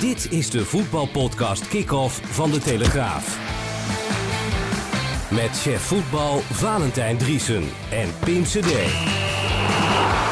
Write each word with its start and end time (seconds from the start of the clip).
Dit 0.00 0.32
is 0.32 0.50
de 0.50 0.64
voetbalpodcast 0.64 1.68
Kick-Off 1.68 2.20
van 2.24 2.50
De 2.50 2.58
Telegraaf. 2.58 3.38
Met 5.30 5.60
chef 5.60 5.82
voetbal 5.82 6.38
Valentijn 6.38 7.18
Driesen 7.18 7.64
en 7.90 8.08
Pim 8.24 8.42
CD. 8.42 8.64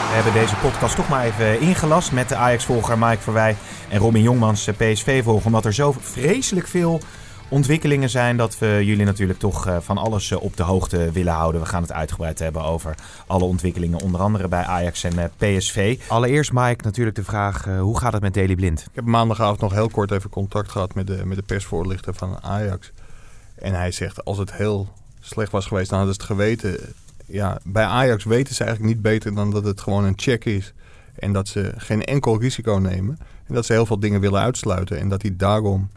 We 0.09 0.15
hebben 0.15 0.33
deze 0.33 0.57
podcast 0.57 0.97
toch 0.97 1.09
maar 1.09 1.25
even 1.25 1.61
ingelast 1.61 2.13
met 2.13 2.29
de 2.29 2.35
Ajax-volger 2.35 2.99
Mike 2.99 3.23
Verwij 3.23 3.57
en 3.89 3.99
Robin 3.99 4.23
Jongmans, 4.23 4.67
eh, 4.67 4.75
PSV-volger. 4.75 5.47
Omdat 5.47 5.65
er 5.65 5.75
zo 5.75 5.95
vreselijk 6.01 6.67
veel 6.67 7.01
ontwikkelingen 7.49 8.11
zijn 8.11 8.37
dat 8.37 8.59
we 8.59 8.81
jullie 8.85 9.05
natuurlijk 9.05 9.39
toch 9.39 9.67
eh, 9.67 9.77
van 9.81 9.99
alles 9.99 10.31
eh, 10.31 10.43
op 10.43 10.57
de 10.57 10.63
hoogte 10.63 11.13
willen 11.13 11.33
houden. 11.33 11.61
We 11.61 11.67
gaan 11.67 11.83
het 11.83 11.93
uitgebreid 11.93 12.39
hebben 12.39 12.65
over 12.65 12.95
alle 13.27 13.45
ontwikkelingen, 13.45 14.01
onder 14.01 14.21
andere 14.21 14.49
bij 14.49 14.65
Ajax 14.65 15.05
en 15.05 15.31
PSV. 15.37 15.99
Allereerst 16.09 16.53
Mike 16.53 16.85
natuurlijk 16.85 17.17
de 17.17 17.25
vraag, 17.25 17.65
hoe 17.65 17.99
gaat 17.99 18.13
het 18.13 18.23
met 18.23 18.35
Daily 18.35 18.55
Blind? 18.55 18.81
Ik 18.81 18.95
heb 18.95 19.05
maandagavond 19.05 19.61
nog 19.61 19.73
heel 19.73 19.89
kort 19.89 20.11
even 20.11 20.31
contact 20.31 20.71
gehad 20.71 20.95
met 20.95 21.07
de, 21.07 21.27
met 21.27 21.37
de 21.37 21.43
persvoorlichter 21.43 22.15
van 22.15 22.43
Ajax. 22.43 22.93
En 23.55 23.75
hij 23.75 23.91
zegt, 23.91 24.25
als 24.25 24.39
het 24.39 24.53
heel 24.53 24.89
slecht 25.21 25.53
was 25.53 25.67
geweest, 25.67 25.91
dan 25.91 25.99
hadden 25.99 26.15
ze 26.15 26.21
het 26.21 26.31
geweten. 26.31 26.79
Ja, 27.27 27.61
bij 27.65 27.85
Ajax 27.85 28.25
weten 28.25 28.55
ze 28.55 28.65
eigenlijk 28.65 28.95
niet 28.95 29.03
beter 29.03 29.35
dan 29.35 29.51
dat 29.51 29.65
het 29.65 29.81
gewoon 29.81 30.05
een 30.05 30.13
check 30.17 30.45
is. 30.45 30.73
En 31.19 31.33
dat 31.33 31.49
ze 31.49 31.73
geen 31.77 32.05
enkel 32.05 32.41
risico 32.41 32.75
nemen. 32.75 33.19
En 33.47 33.55
dat 33.55 33.67
ze 33.67 33.73
heel 33.73 33.87
veel 33.87 34.01
dingen 34.01 34.21
willen 34.21 34.41
uitsluiten. 34.41 34.99
En 34.99 35.09
dat 35.09 35.23
hij 35.23 35.37
daarom 35.37 35.91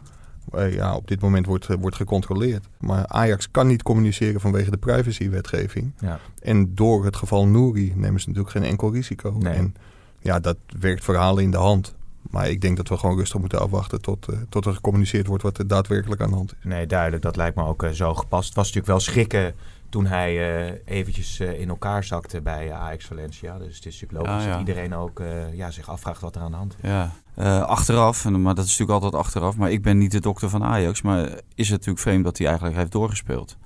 eh, 0.54 0.74
ja, 0.74 0.96
op 0.96 1.08
dit 1.08 1.20
moment 1.20 1.46
wordt, 1.46 1.66
eh, 1.66 1.76
wordt 1.80 1.96
gecontroleerd. 1.96 2.68
Maar 2.78 3.06
Ajax 3.06 3.50
kan 3.50 3.66
niet 3.66 3.82
communiceren 3.82 4.40
vanwege 4.40 4.70
de 4.70 4.76
privacywetgeving. 4.76 5.92
Ja. 5.98 6.18
En 6.42 6.74
door 6.74 7.04
het 7.04 7.16
geval 7.16 7.46
Nouri 7.46 7.92
nemen 7.96 8.20
ze 8.20 8.28
natuurlijk 8.28 8.56
geen 8.56 8.64
enkel 8.64 8.92
risico. 8.92 9.40
En 9.42 9.74
ja, 10.20 10.40
dat 10.40 10.56
werkt 10.80 11.04
verhalen 11.04 11.42
in 11.42 11.50
de 11.50 11.56
hand. 11.56 11.94
Maar 12.30 12.48
ik 12.48 12.60
denk 12.60 12.76
dat 12.76 12.88
we 12.88 12.96
gewoon 12.96 13.16
rustig 13.16 13.40
moeten 13.40 13.60
afwachten 13.60 14.00
tot, 14.00 14.30
uh, 14.30 14.36
tot 14.48 14.66
er 14.66 14.74
gecommuniceerd 14.74 15.26
wordt 15.26 15.42
wat 15.42 15.58
er 15.58 15.66
daadwerkelijk 15.66 16.20
aan 16.20 16.30
de 16.30 16.36
hand 16.36 16.52
is. 16.52 16.64
Nee, 16.64 16.86
duidelijk. 16.86 17.22
Dat 17.22 17.36
lijkt 17.36 17.56
me 17.56 17.64
ook 17.64 17.86
zo 17.92 18.14
gepast. 18.14 18.46
Het 18.46 18.56
was 18.56 18.66
natuurlijk 18.66 18.92
wel 18.92 19.00
schrikken 19.00 19.54
toen 19.88 20.06
hij 20.06 20.64
uh, 20.66 20.78
eventjes 20.84 21.40
in 21.40 21.68
elkaar 21.68 22.04
zakte 22.04 22.40
bij 22.40 22.72
Ajax 22.72 23.04
Valencia. 23.04 23.58
Dus 23.58 23.76
het 23.76 23.86
is 23.86 24.00
natuurlijk 24.00 24.28
logisch 24.28 24.46
dat 24.46 24.58
iedereen 24.58 24.94
ook 24.94 25.22
ja, 25.52 25.70
zich 25.70 25.88
afvraagt 25.88 26.20
wat 26.20 26.36
er 26.36 26.42
aan 26.42 26.50
de 26.50 26.56
hand 26.56 26.74
is. 26.82 26.88
Ja, 26.88 27.12
uh, 27.38 27.62
achteraf, 27.62 28.28
maar 28.28 28.54
dat 28.54 28.64
is 28.64 28.70
natuurlijk 28.70 29.04
altijd 29.04 29.22
achteraf. 29.24 29.56
Maar 29.56 29.70
ik 29.70 29.82
ben 29.82 29.98
niet 29.98 30.10
de 30.10 30.20
dokter 30.20 30.48
van 30.48 30.64
Ajax. 30.64 31.02
Maar 31.02 31.24
is 31.54 31.68
het 31.68 31.70
natuurlijk 31.70 31.98
vreemd 31.98 32.24
dat 32.24 32.38
hij 32.38 32.46
eigenlijk 32.46 32.76
heeft 32.76 32.92
doorgespeeld. 32.92 33.56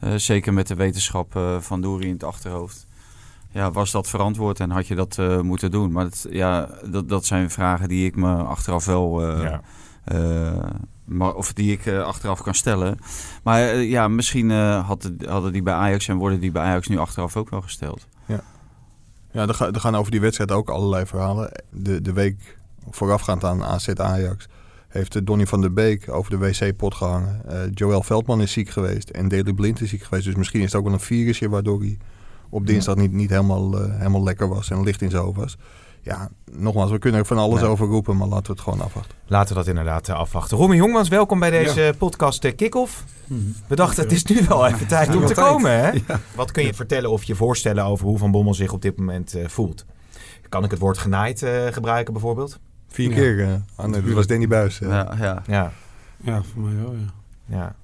Uh, 0.00 0.14
zeker 0.14 0.52
met 0.52 0.66
de 0.66 0.74
wetenschap 0.74 1.36
uh, 1.36 1.60
van 1.60 1.80
Doeri 1.80 2.06
in 2.06 2.12
het 2.12 2.24
achterhoofd. 2.24 2.86
Ja, 3.50 3.70
was 3.70 3.90
dat 3.90 4.08
verantwoord 4.08 4.60
en 4.60 4.70
had 4.70 4.86
je 4.86 4.94
dat 4.94 5.42
moeten 5.42 5.70
doen? 5.70 5.92
Maar 5.92 6.04
dat, 6.04 6.26
ja, 6.30 6.68
dat, 6.90 7.08
dat 7.08 7.24
zijn 7.24 7.50
vragen 7.50 7.88
die 7.88 8.06
ik 8.06 8.16
me 8.16 8.34
achteraf 8.34 8.84
wel... 8.84 9.22
Ja. 9.42 9.60
maar, 11.04 11.34
of 11.34 11.52
die 11.52 11.72
ik 11.72 11.88
achteraf 11.88 12.42
kan 12.42 12.54
stellen. 12.54 12.98
Maar 13.42 13.76
ja, 13.76 14.08
misschien 14.08 14.50
had, 14.50 15.10
hadden 15.26 15.52
die 15.52 15.62
bij 15.62 15.74
Ajax 15.74 16.08
en 16.08 16.16
worden 16.16 16.40
die 16.40 16.52
bij 16.52 16.62
Ajax 16.62 16.88
nu 16.88 16.98
achteraf 16.98 17.36
ook 17.36 17.50
wel 17.50 17.60
gesteld. 17.60 18.06
Ja, 18.26 18.40
ja 19.30 19.46
er, 19.46 19.74
er 19.74 19.80
gaan 19.80 19.96
over 19.96 20.10
die 20.10 20.20
wedstrijd 20.20 20.52
ook 20.52 20.70
allerlei 20.70 21.06
verhalen. 21.06 21.50
De, 21.70 22.00
de 22.00 22.12
week 22.12 22.58
voorafgaand 22.90 23.44
aan 23.44 23.64
AZ 23.64 23.88
Ajax, 23.88 24.48
heeft 24.88 25.26
Donny 25.26 25.46
van 25.46 25.60
der 25.60 25.72
Beek 25.72 26.10
over 26.10 26.30
de 26.30 26.38
wc-pot 26.38 26.94
gehangen. 26.94 27.42
Uh, 27.50 27.58
Joël 27.70 28.02
Veldman 28.02 28.40
is 28.40 28.52
ziek 28.52 28.68
geweest 28.68 29.08
en 29.08 29.28
Daley 29.28 29.52
Blind 29.52 29.80
is 29.80 29.90
ziek 29.90 30.02
geweest. 30.02 30.24
Dus 30.24 30.34
misschien 30.34 30.60
is 30.60 30.66
het 30.66 30.74
ook 30.74 30.84
wel 30.84 30.92
een 30.92 31.00
virusje 31.00 31.48
waardoor 31.48 31.80
hij 31.80 31.98
op 32.50 32.66
dinsdag 32.66 32.96
niet, 32.96 33.12
niet 33.12 33.30
helemaal, 33.30 33.82
uh, 33.82 33.98
helemaal 33.98 34.22
lekker 34.22 34.48
was 34.48 34.70
en 34.70 34.82
licht 34.82 35.02
in 35.02 35.10
zijn 35.10 35.22
hoofd 35.22 35.36
was. 35.36 35.56
Ja, 36.02 36.28
nogmaals, 36.52 36.90
we 36.90 36.98
kunnen 36.98 37.20
er 37.20 37.26
van 37.26 37.38
alles 37.38 37.62
over 37.62 37.86
roepen, 37.86 38.16
maar 38.16 38.28
laten 38.28 38.46
we 38.46 38.52
het 38.52 38.60
gewoon 38.60 38.80
afwachten. 38.80 39.16
Laten 39.26 39.48
we 39.48 39.54
dat 39.54 39.66
inderdaad 39.68 40.08
uh, 40.08 40.14
afwachten. 40.14 40.56
Romy 40.56 40.76
Jongmans, 40.76 41.08
welkom 41.08 41.38
bij 41.38 41.50
deze 41.50 41.80
ja. 41.80 41.92
podcast 41.92 42.54
Kick-Off. 42.54 43.04
Mm 43.26 43.54
We 43.66 43.76
dachten, 43.76 44.02
het 44.02 44.12
is 44.12 44.24
nu 44.24 44.40
wel 44.48 44.66
even 44.66 44.86
tijd 44.86 45.16
om 45.16 45.26
te 45.26 45.34
komen. 45.34 45.70
Hè? 45.70 45.90
Wat 46.36 46.50
kun 46.50 46.64
je 46.64 46.74
vertellen 46.74 47.10
of 47.10 47.24
je 47.24 47.34
voorstellen 47.34 47.84
over 47.84 48.06
hoe 48.06 48.18
Van 48.18 48.30
Bommel 48.30 48.54
zich 48.54 48.72
op 48.72 48.82
dit 48.82 48.96
moment 48.98 49.34
voelt? 49.46 49.84
Kan 50.48 50.64
ik 50.64 50.70
het 50.70 50.80
woord 50.80 50.98
genaaid 50.98 51.46
gebruiken 51.70 52.12
bijvoorbeeld? 52.12 52.58
Vier 52.94 53.10
keer. 53.10 53.38
Uh, 53.38 53.54
ah, 53.74 53.86
nee, 53.86 54.02
dat 54.02 54.12
was 54.12 54.26
Danny 54.26 54.48
Buis. 54.48 54.78
Ja, 54.78 55.14
ja. 55.18 55.42
Ja. 55.46 55.72
ja, 56.16 56.42
voor 56.42 56.62
mij 56.62 56.82
wel, 56.82 56.94
ja. 56.94 57.14
ja. 57.56 57.74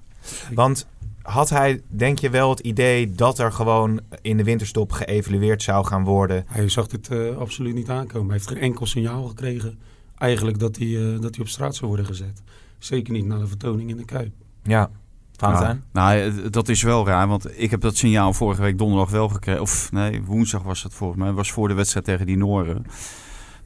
Want 0.53 0.87
had 1.21 1.49
hij, 1.49 1.81
denk 1.87 2.19
je 2.19 2.29
wel, 2.29 2.49
het 2.49 2.59
idee 2.59 3.11
dat 3.11 3.39
er 3.39 3.51
gewoon 3.51 3.99
in 4.21 4.37
de 4.37 4.43
winterstop 4.43 4.91
geëvalueerd 4.91 5.63
zou 5.63 5.85
gaan 5.85 6.03
worden? 6.03 6.43
Hij 6.47 6.69
zag 6.69 6.87
dit 6.87 7.09
uh, 7.11 7.37
absoluut 7.37 7.73
niet 7.73 7.89
aankomen. 7.89 8.27
Hij 8.27 8.37
heeft 8.37 8.47
geen 8.47 8.57
enkel 8.57 8.85
signaal 8.85 9.27
gekregen 9.27 9.79
eigenlijk 10.17 10.59
dat 10.59 10.75
hij, 10.75 10.87
uh, 10.87 11.21
dat 11.21 11.35
hij 11.35 11.43
op 11.43 11.49
straat 11.49 11.75
zou 11.75 11.87
worden 11.87 12.05
gezet. 12.05 12.41
Zeker 12.77 13.13
niet 13.13 13.25
na 13.25 13.37
de 13.37 13.47
vertoning 13.47 13.89
in 13.89 13.97
de 13.97 14.05
Kuip. 14.05 14.33
Ja, 14.63 14.89
ja. 15.37 15.79
Nou, 15.91 16.49
dat 16.49 16.69
is 16.69 16.81
wel 16.81 17.05
raar, 17.05 17.27
want 17.27 17.59
ik 17.59 17.71
heb 17.71 17.81
dat 17.81 17.95
signaal 17.97 18.33
vorige 18.33 18.61
week 18.61 18.77
donderdag 18.77 19.09
wel 19.09 19.29
gekregen. 19.29 19.61
Of 19.61 19.91
nee, 19.91 20.21
woensdag 20.23 20.63
was 20.63 20.83
het 20.83 20.93
volgens 20.93 21.19
mij. 21.19 21.31
was 21.31 21.51
voor 21.51 21.67
de 21.67 21.73
wedstrijd 21.73 22.05
tegen 22.05 22.25
die 22.25 22.37
Noren. 22.37 22.85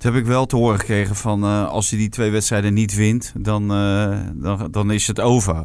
Heb 0.05 0.15
ik 0.15 0.25
wel 0.25 0.45
te 0.45 0.55
horen 0.55 0.79
gekregen 0.79 1.15
van 1.15 1.43
uh, 1.43 1.67
als 1.67 1.89
hij 1.89 1.99
die 1.99 2.09
twee 2.09 2.31
wedstrijden 2.31 2.73
niet 2.73 2.95
wint, 2.95 3.33
dan, 3.37 3.71
uh, 3.71 4.17
dan, 4.33 4.67
dan 4.71 4.91
is 4.91 5.07
het 5.07 5.19
over. 5.19 5.55
Uh, 5.55 5.61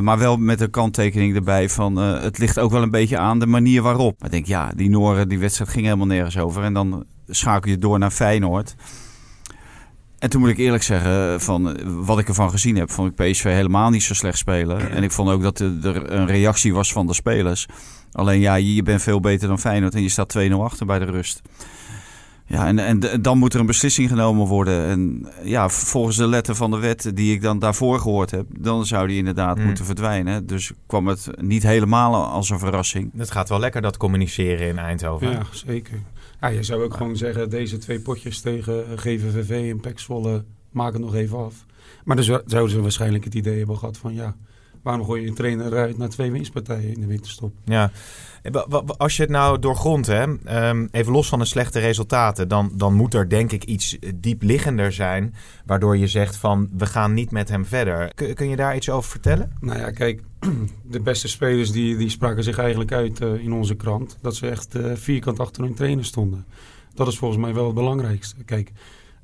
maar 0.00 0.18
wel 0.18 0.36
met 0.36 0.60
een 0.60 0.70
kanttekening 0.70 1.34
erbij 1.34 1.68
van 1.68 1.96
het 1.96 2.38
ligt 2.38 2.58
ook 2.58 2.70
wel 2.70 2.82
een 2.82 2.90
beetje 2.90 3.18
aan 3.18 3.38
de 3.38 3.46
manier 3.46 3.82
waarop. 3.82 4.24
Ik 4.24 4.30
denk 4.30 4.46
ja, 4.46 4.72
die 4.76 4.90
Noren, 4.90 5.28
die 5.28 5.38
wedstrijd 5.38 5.70
ging 5.70 5.84
helemaal 5.84 6.06
nergens 6.06 6.38
over. 6.38 6.62
En 6.62 6.72
dan 6.72 7.04
schakel 7.26 7.70
je 7.70 7.78
door 7.78 7.98
naar 7.98 8.10
Feyenoord. 8.10 8.74
En 10.18 10.30
toen 10.30 10.40
moet 10.40 10.50
ik 10.50 10.58
eerlijk 10.58 10.82
zeggen, 10.82 11.40
van 11.40 11.78
wat 12.04 12.18
ik 12.18 12.28
ervan 12.28 12.50
gezien 12.50 12.76
heb, 12.76 12.90
vond 12.90 13.10
ik 13.10 13.30
PSV 13.30 13.44
helemaal 13.44 13.90
niet 13.90 14.02
zo 14.02 14.14
slecht 14.14 14.38
spelen. 14.38 14.90
En 14.90 15.02
ik 15.02 15.12
vond 15.12 15.30
ook 15.30 15.42
dat 15.42 15.60
er 15.60 16.12
een 16.12 16.26
reactie 16.26 16.74
was 16.74 16.92
van 16.92 17.06
de 17.06 17.14
spelers. 17.14 17.66
Alleen 18.12 18.40
ja, 18.40 18.54
je 18.54 18.82
bent 18.82 19.02
veel 19.02 19.20
beter 19.20 19.48
dan 19.48 19.58
Feyenoord 19.58 19.94
en 19.94 20.02
je 20.02 20.08
staat 20.08 20.38
2-0 20.38 20.52
achter 20.52 20.86
bij 20.86 20.98
de 20.98 21.04
rust. 21.04 21.42
Ja, 22.48 22.66
en, 22.66 22.78
en 22.78 23.22
dan 23.22 23.38
moet 23.38 23.54
er 23.54 23.60
een 23.60 23.66
beslissing 23.66 24.08
genomen 24.08 24.46
worden. 24.46 24.86
En 24.86 25.26
ja, 25.42 25.68
volgens 25.68 26.16
de 26.16 26.26
letter 26.26 26.54
van 26.54 26.70
de 26.70 26.78
wet 26.78 27.10
die 27.14 27.34
ik 27.34 27.42
dan 27.42 27.58
daarvoor 27.58 28.00
gehoord 28.00 28.30
heb, 28.30 28.46
dan 28.58 28.86
zou 28.86 29.06
die 29.06 29.16
inderdaad 29.16 29.56
hmm. 29.56 29.66
moeten 29.66 29.84
verdwijnen. 29.84 30.46
Dus 30.46 30.72
kwam 30.86 31.06
het 31.06 31.28
niet 31.40 31.62
helemaal 31.62 32.26
als 32.26 32.50
een 32.50 32.58
verrassing. 32.58 33.10
Het 33.16 33.30
gaat 33.30 33.48
wel 33.48 33.60
lekker 33.60 33.82
dat 33.82 33.96
communiceren 33.96 34.66
in 34.66 34.78
Eindhoven. 34.78 35.30
Ja, 35.30 35.42
zeker. 35.50 36.02
Ja, 36.40 36.48
je 36.48 36.62
zou 36.62 36.82
ook 36.82 36.94
gewoon 36.94 37.16
zeggen, 37.16 37.50
deze 37.50 37.78
twee 37.78 38.00
potjes 38.00 38.40
tegen 38.40 38.84
GVVV 38.96 39.70
en 39.70 39.80
Pek 39.80 39.98
Zwolle 39.98 40.44
maken 40.70 41.00
nog 41.00 41.14
even 41.14 41.38
af. 41.38 41.66
Maar 42.04 42.16
dan 42.16 42.24
zouden 42.24 42.70
ze 42.70 42.80
waarschijnlijk 42.80 43.24
het 43.24 43.34
idee 43.34 43.58
hebben 43.58 43.78
gehad 43.78 43.96
van 43.96 44.14
ja, 44.14 44.36
waarom 44.82 45.04
gooi 45.04 45.22
je 45.22 45.28
een 45.28 45.34
trainer 45.34 45.76
uit 45.76 45.98
naar 45.98 46.08
twee 46.08 46.30
winstpartijen 46.30 46.94
in 46.94 47.00
de 47.00 47.06
winterstop? 47.06 47.52
Ja, 47.64 47.90
als 48.96 49.16
je 49.16 49.22
het 49.22 49.30
nou 49.30 49.58
doorgrondt, 49.58 50.06
hè, 50.06 50.38
ehm, 50.44 50.86
even 50.90 51.12
los 51.12 51.28
van 51.28 51.38
de 51.38 51.44
slechte 51.44 51.78
resultaten, 51.78 52.48
dan, 52.48 52.72
dan 52.74 52.94
moet 52.94 53.14
er 53.14 53.28
denk 53.28 53.52
ik 53.52 53.64
iets 53.64 53.98
diepliggender 54.14 54.92
zijn, 54.92 55.34
waardoor 55.66 55.96
je 55.96 56.06
zegt 56.06 56.36
van 56.36 56.68
we 56.76 56.86
gaan 56.86 57.14
niet 57.14 57.30
met 57.30 57.48
hem 57.48 57.66
verder. 57.66 58.14
Kun, 58.14 58.34
kun 58.34 58.48
je 58.48 58.56
daar 58.56 58.76
iets 58.76 58.90
over 58.90 59.10
vertellen? 59.10 59.52
Nou 59.60 59.78
ja, 59.78 59.90
kijk, 59.90 60.22
de 60.82 61.00
beste 61.00 61.28
spelers 61.28 61.72
die, 61.72 61.96
die 61.96 62.10
spraken 62.10 62.44
zich 62.44 62.58
eigenlijk 62.58 62.92
uit 62.92 63.20
uh, 63.20 63.44
in 63.44 63.52
onze 63.52 63.74
krant, 63.74 64.18
dat 64.22 64.36
ze 64.36 64.48
echt 64.48 64.74
vierkant 64.94 65.40
achter 65.40 65.62
hun 65.62 65.74
trainer 65.74 66.04
stonden. 66.04 66.44
Dat 66.94 67.08
is 67.08 67.18
volgens 67.18 67.40
mij 67.40 67.54
wel 67.54 67.64
het 67.64 67.74
belangrijkste. 67.74 68.44
Kijk, 68.44 68.72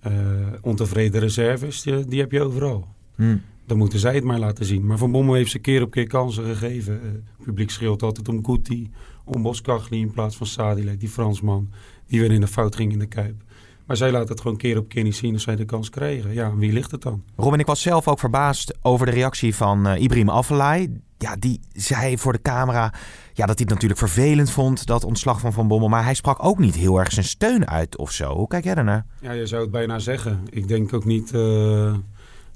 uh, 0.06 0.12
ontevreden 0.60 1.20
reserves, 1.20 1.82
die, 1.82 2.04
die 2.04 2.20
heb 2.20 2.32
je 2.32 2.42
overal. 2.42 2.88
Hmm. 3.14 3.42
Dan 3.66 3.78
moeten 3.78 3.98
zij 3.98 4.14
het 4.14 4.24
maar 4.24 4.38
laten 4.38 4.64
zien. 4.64 4.86
Maar 4.86 4.98
Van 4.98 5.12
Bommel 5.12 5.34
heeft 5.34 5.50
ze 5.50 5.58
keer 5.58 5.82
op 5.82 5.90
keer 5.90 6.06
kansen 6.06 6.44
gegeven. 6.44 6.94
Uh, 6.94 7.12
het 7.12 7.44
publiek 7.44 7.70
schreeuwt 7.70 8.02
altijd 8.02 8.28
om 8.28 8.44
Guti, 8.44 8.90
om 9.24 9.42
Boskagli 9.42 10.00
in 10.00 10.12
plaats 10.12 10.36
van 10.36 10.46
Sadilek, 10.46 11.00
die 11.00 11.08
Fransman. 11.08 11.70
Die 12.06 12.20
weer 12.20 12.32
in 12.32 12.40
de 12.40 12.46
fout 12.46 12.76
ging 12.76 12.92
in 12.92 12.98
de 12.98 13.06
Kuip. 13.06 13.42
Maar 13.86 13.96
zij 13.96 14.10
laten 14.10 14.28
het 14.28 14.40
gewoon 14.40 14.56
keer 14.56 14.78
op 14.78 14.88
keer 14.88 15.02
niet 15.02 15.16
zien 15.16 15.32
als 15.32 15.42
zij 15.42 15.56
de 15.56 15.64
kans 15.64 15.90
krijgen. 15.90 16.34
Ja, 16.34 16.56
wie 16.56 16.72
ligt 16.72 16.90
het 16.90 17.02
dan? 17.02 17.22
Robin, 17.36 17.60
ik 17.60 17.66
was 17.66 17.82
zelf 17.82 18.08
ook 18.08 18.18
verbaasd 18.18 18.78
over 18.82 19.06
de 19.06 19.12
reactie 19.12 19.54
van 19.54 19.86
uh, 19.88 20.00
Ibrahim 20.00 20.28
Afellay. 20.28 20.90
Ja, 21.18 21.36
die 21.36 21.60
zei 21.72 22.18
voor 22.18 22.32
de 22.32 22.42
camera 22.42 22.92
ja, 23.32 23.46
dat 23.46 23.58
hij 23.58 23.66
het 23.66 23.68
natuurlijk 23.68 24.00
vervelend 24.00 24.50
vond, 24.50 24.86
dat 24.86 25.04
ontslag 25.04 25.40
van 25.40 25.52
Van 25.52 25.68
Bommel. 25.68 25.88
Maar 25.88 26.04
hij 26.04 26.14
sprak 26.14 26.44
ook 26.44 26.58
niet 26.58 26.74
heel 26.74 26.98
erg 26.98 27.12
zijn 27.12 27.26
steun 27.26 27.68
uit 27.68 27.96
of 27.96 28.10
zo. 28.10 28.34
Hoe 28.34 28.46
kijk 28.46 28.64
jij 28.64 28.74
daarnaar? 28.74 29.06
Ja, 29.20 29.32
je 29.32 29.46
zou 29.46 29.62
het 29.62 29.70
bijna 29.70 29.98
zeggen. 29.98 30.40
Ik 30.50 30.68
denk 30.68 30.92
ook 30.92 31.04
niet 31.04 31.32
uh, 31.32 31.94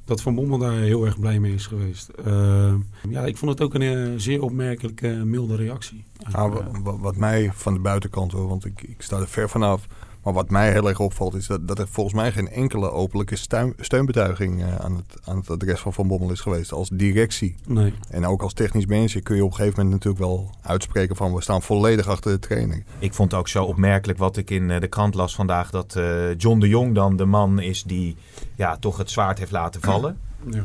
dat 0.09 0.23
Van 0.23 0.35
Bommel 0.35 0.59
daar 0.59 0.73
heel 0.73 1.05
erg 1.05 1.21
blij 1.21 1.39
mee 1.41 1.55
is 1.55 1.67
geweest. 1.67 2.11
Uh, 2.27 2.75
ja, 3.09 3.25
ik 3.25 3.37
vond 3.37 3.51
het 3.51 3.61
ook 3.61 3.75
een 3.75 4.21
zeer 4.21 4.43
opmerkelijke, 4.43 5.09
milde 5.09 5.57
reactie. 5.57 6.05
Nou, 6.33 6.63
wat 6.83 7.17
mij 7.17 7.51
van 7.55 7.75
de 7.75 7.81
buitenkant 7.81 8.33
hoor, 8.33 8.49
want 8.49 8.65
ik, 8.65 8.83
ik 8.83 9.03
sta 9.03 9.19
er 9.19 9.29
ver 9.29 9.49
vanaf 9.49 9.87
maar 10.29 10.37
wat 10.37 10.51
mij 10.51 10.73
heel 10.73 10.89
erg 10.89 11.01
opvalt 11.01 11.35
is 11.35 11.47
dat, 11.47 11.69
dat 11.69 11.79
er 11.79 11.89
volgens 11.89 12.15
mij 12.15 12.33
geen 12.33 12.49
enkele 12.49 12.91
openlijke 12.91 13.37
steun, 13.37 13.75
steunbetuiging 13.79 14.61
uh, 14.61 14.77
aan, 14.77 14.97
het, 14.97 15.17
aan 15.25 15.37
het 15.37 15.51
adres 15.51 15.81
van 15.81 15.93
Van 15.93 16.09
Bommel 16.09 16.31
is 16.31 16.41
geweest. 16.41 16.73
Als 16.73 16.89
directie 16.93 17.55
nee. 17.67 17.93
en 18.11 18.27
ook 18.27 18.43
als 18.43 18.53
technisch 18.53 18.87
manager 18.87 19.23
kun 19.23 19.37
je 19.37 19.45
op 19.45 19.51
een 19.51 19.57
gegeven 19.57 19.85
moment 19.85 19.95
natuurlijk 19.95 20.25
wel 20.25 20.51
uitspreken 20.63 21.17
van 21.17 21.35
we 21.35 21.43
staan 21.43 21.63
volledig 21.63 22.09
achter 22.09 22.31
de 22.33 22.39
training. 22.39 22.85
Ik 22.99 23.15
vond 23.15 23.31
het 23.31 23.41
ook 23.41 23.49
zo 23.49 23.65
opmerkelijk 23.65 24.19
wat 24.19 24.37
ik 24.37 24.51
in 24.51 24.71
eh, 24.71 24.81
de 24.81 24.89
krant 24.89 25.15
las 25.15 25.35
vandaag 25.35 25.71
dat 25.71 25.95
uh, 25.97 26.35
John 26.37 26.59
de 26.59 26.69
Jong 26.69 26.95
dan 26.95 27.17
de 27.17 27.25
man 27.25 27.61
is 27.61 27.83
die 27.83 28.17
ja, 28.59 28.77
toch 28.77 28.97
het 28.97 29.11
zwaard 29.11 29.39
heeft 29.39 29.51
laten 29.51 29.81
vallen. 29.81 30.19
Ja. 30.51 30.65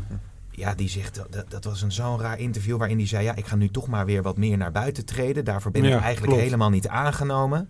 Ja, 0.51 0.74
die 0.75 0.90
zegt, 0.90 1.22
dat, 1.30 1.45
dat 1.50 1.63
was 1.63 1.81
een 1.81 1.92
zo'n 1.92 2.19
raar 2.19 2.40
interview 2.40 2.78
waarin 2.78 2.98
hij 2.98 3.07
zei... 3.07 3.24
ja, 3.24 3.36
ik 3.36 3.45
ga 3.45 3.56
nu 3.56 3.69
toch 3.69 3.88
maar 3.88 4.06
weer 4.06 4.22
wat 4.22 4.38
meer 4.38 4.57
naar 4.57 4.72
buiten 4.72 5.06
treden. 5.06 5.45
Daarvoor 5.45 5.72
ben 5.72 5.81
ja, 5.84 5.88
ik 5.88 5.94
eigenlijk 6.01 6.25
klopt. 6.28 6.42
helemaal 6.42 6.69
niet 6.69 6.88
aangenomen. 6.88 7.69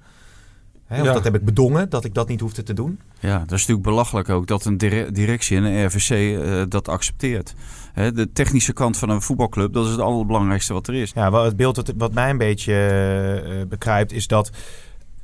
Hè, 0.85 1.01
Ja. 1.01 1.13
dat 1.13 1.23
heb 1.23 1.35
ik 1.35 1.45
bedongen, 1.45 1.89
dat 1.89 2.05
ik 2.05 2.13
dat 2.13 2.27
niet 2.27 2.39
hoefde 2.39 2.63
te 2.63 2.73
doen. 2.73 2.99
Ja, 3.19 3.37
dat 3.39 3.51
is 3.51 3.59
natuurlijk 3.59 3.87
belachelijk 3.87 4.29
ook 4.29 4.47
dat 4.47 4.65
een 4.65 4.77
dire- 4.77 5.11
directie 5.11 5.57
en 5.57 5.63
een 5.63 5.85
RVC 5.85 6.09
eh, 6.09 6.61
dat 6.69 6.87
accepteert. 6.87 7.53
Hè, 7.93 8.11
de 8.11 8.31
technische 8.31 8.73
kant 8.73 8.97
van 8.97 9.09
een 9.09 9.21
voetbalclub, 9.21 9.73
dat 9.73 9.85
is 9.85 9.91
het 9.91 9.99
allerbelangrijkste 9.99 10.73
wat 10.73 10.87
er 10.87 10.93
is. 10.95 11.11
Ja, 11.15 11.31
wel 11.31 11.43
het 11.45 11.55
beeld 11.55 11.75
wat, 11.75 11.93
wat 11.97 12.13
mij 12.13 12.29
een 12.29 12.37
beetje 12.37 12.73
eh, 12.75 13.67
bekruipt 13.67 14.11
is 14.11 14.27
dat 14.27 14.51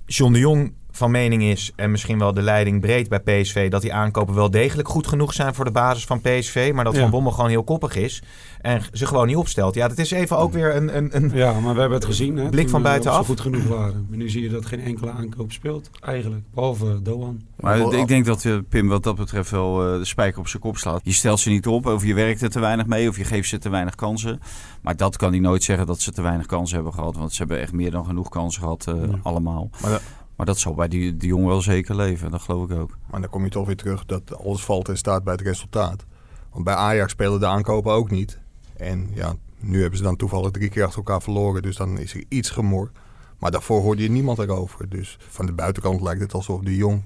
John 0.06 0.34
de 0.34 0.40
Jong 0.40 0.74
van 1.00 1.12
mening 1.12 1.44
is, 1.44 1.72
en 1.76 1.92
misschien 1.92 2.20
wel 2.20 2.34
de 2.34 2.42
leiding 2.42 2.82
breed 2.82 3.10
bij 3.10 3.20
PSV, 3.20 3.70
dat 3.70 3.82
die 3.82 3.94
aankopen 3.94 4.36
wel 4.36 4.52
degelijk 4.52 4.88
goed 4.88 5.08
genoeg 5.08 5.34
zijn 5.34 5.54
voor 5.54 5.66
de 5.66 5.72
basis 5.72 6.06
van 6.06 6.22
PSV. 6.22 6.72
Maar 6.74 6.84
dat 6.84 6.94
Ja. 6.94 7.00
Van 7.02 7.10
Bommel 7.10 7.32
gewoon 7.32 7.50
heel 7.50 7.64
koppig 7.64 7.96
is 7.96 8.24
en 8.62 8.82
ze 8.92 9.06
gewoon 9.06 9.28
niet 9.28 9.36
opstelt. 9.36 9.76
Ja, 9.76 9.88
dat 9.88 9.98
is 9.98 10.12
even 10.12 10.38
ook 10.38 10.54
weer 10.54 10.76
een. 10.76 10.98
een, 10.98 11.16
een 11.16 11.32
Ja, 11.34 11.60
maar 11.60 11.74
we 11.74 11.80
hebben 11.80 11.98
het 11.98 12.08
gezien. 12.08 12.38
Hè, 12.38 12.50
Blik 12.50 12.70
van 12.70 12.82
buitenaf. 12.82 13.26
Goed 13.26 13.40
genoeg 13.42 13.64
waren. 13.64 14.06
Maar 14.10 14.18
nu 14.18 14.30
zie 14.30 14.42
je 14.42 14.50
dat 14.50 14.66
geen 14.66 14.82
enkele 14.82 15.12
aankoop 15.12 15.52
speelt, 15.52 15.90
eigenlijk. 16.02 16.44
Behalve 16.54 17.02
Doan. 17.02 17.42
Maar 17.60 17.94
ik 17.94 18.08
denk 18.08 18.26
dat 18.26 18.46
eh, 18.46 18.58
Pim 18.70 18.88
wat 18.88 19.04
dat 19.04 19.16
betreft 19.16 19.52
wel 19.52 19.86
eh, 19.94 19.98
de 20.00 20.06
spijker 20.06 20.40
op 20.40 20.48
zijn 20.48 20.62
kop 20.62 20.78
slaat. 20.78 21.02
Je 21.04 21.14
stelt 21.14 21.40
ze 21.40 21.50
niet 21.50 21.68
op, 21.68 21.86
of 21.86 22.06
je 22.06 22.14
werkt 22.14 22.42
er 22.42 22.50
te 22.50 22.60
weinig 22.60 22.86
mee, 22.86 23.10
of 23.10 23.18
je 23.18 23.24
geeft 23.24 23.50
ze 23.50 23.58
te 23.58 23.70
weinig 23.70 23.96
kansen. 23.96 24.40
Maar 24.82 24.96
dat 24.96 25.18
kan 25.18 25.32
hij 25.32 25.40
nooit 25.40 25.64
zeggen 25.64 25.88
dat 25.88 26.02
ze 26.02 26.12
te 26.12 26.22
weinig 26.22 26.46
kansen 26.46 26.76
hebben 26.76 26.94
gehad. 26.94 27.16
Want 27.16 27.32
ze 27.34 27.38
hebben 27.38 27.60
echt 27.60 27.74
meer 27.74 27.92
dan 27.92 28.06
genoeg 28.06 28.30
kansen 28.30 28.62
gehad, 28.62 28.86
eh, 28.88 28.94
Ja. 28.96 29.20
allemaal. 29.24 29.70
Maar 29.82 30.02
Maar 30.40 30.48
dat 30.48 30.60
zal 30.60 30.74
bij 30.74 30.88
die, 30.88 31.18
die 31.18 31.28
jongen 31.28 31.48
wel 31.48 31.62
zeker 31.62 31.96
leven, 31.96 32.32
dat 32.32 32.42
geloof 32.42 32.70
ik 32.70 32.78
ook. 32.78 32.98
Maar 33.12 33.22
dan 33.22 33.30
kom 33.30 33.44
je 33.44 33.50
toch 33.50 33.66
weer 33.66 33.76
terug 33.76 34.06
dat 34.06 34.44
alles 34.44 34.64
valt 34.66 34.90
en 34.90 34.98
staat 34.98 35.24
bij 35.24 35.34
het 35.34 35.42
resultaat. 35.42 36.06
Want 36.52 36.64
bij 36.64 36.74
Ajax 36.74 37.12
spelen 37.12 37.40
de 37.40 37.46
aankopen 37.46 37.92
ook 37.92 38.12
niet. 38.12 38.40
En 38.78 39.10
ja, 39.14 39.34
nu 39.60 39.80
hebben 39.82 39.98
ze 39.98 40.04
dan 40.04 40.16
toevallig 40.16 40.52
drie 40.52 40.70
keer 40.70 40.84
achter 40.84 40.98
elkaar 40.98 41.22
verloren. 41.22 41.62
Dus 41.62 41.76
dan 41.76 41.98
is 41.98 42.14
er 42.14 42.24
iets 42.28 42.50
gemor. 42.50 42.92
Maar 43.40 43.52
daarvoor 43.52 43.82
hoorde 43.82 44.02
je 44.02 44.10
niemand 44.10 44.40
erover. 44.40 44.90
Dus 44.90 45.18
van 45.30 45.46
de 45.46 45.52
buitenkant 45.54 46.02
lijkt 46.02 46.22
het 46.22 46.34
alsof 46.34 46.62
de 46.62 46.76
Jong 46.76 47.04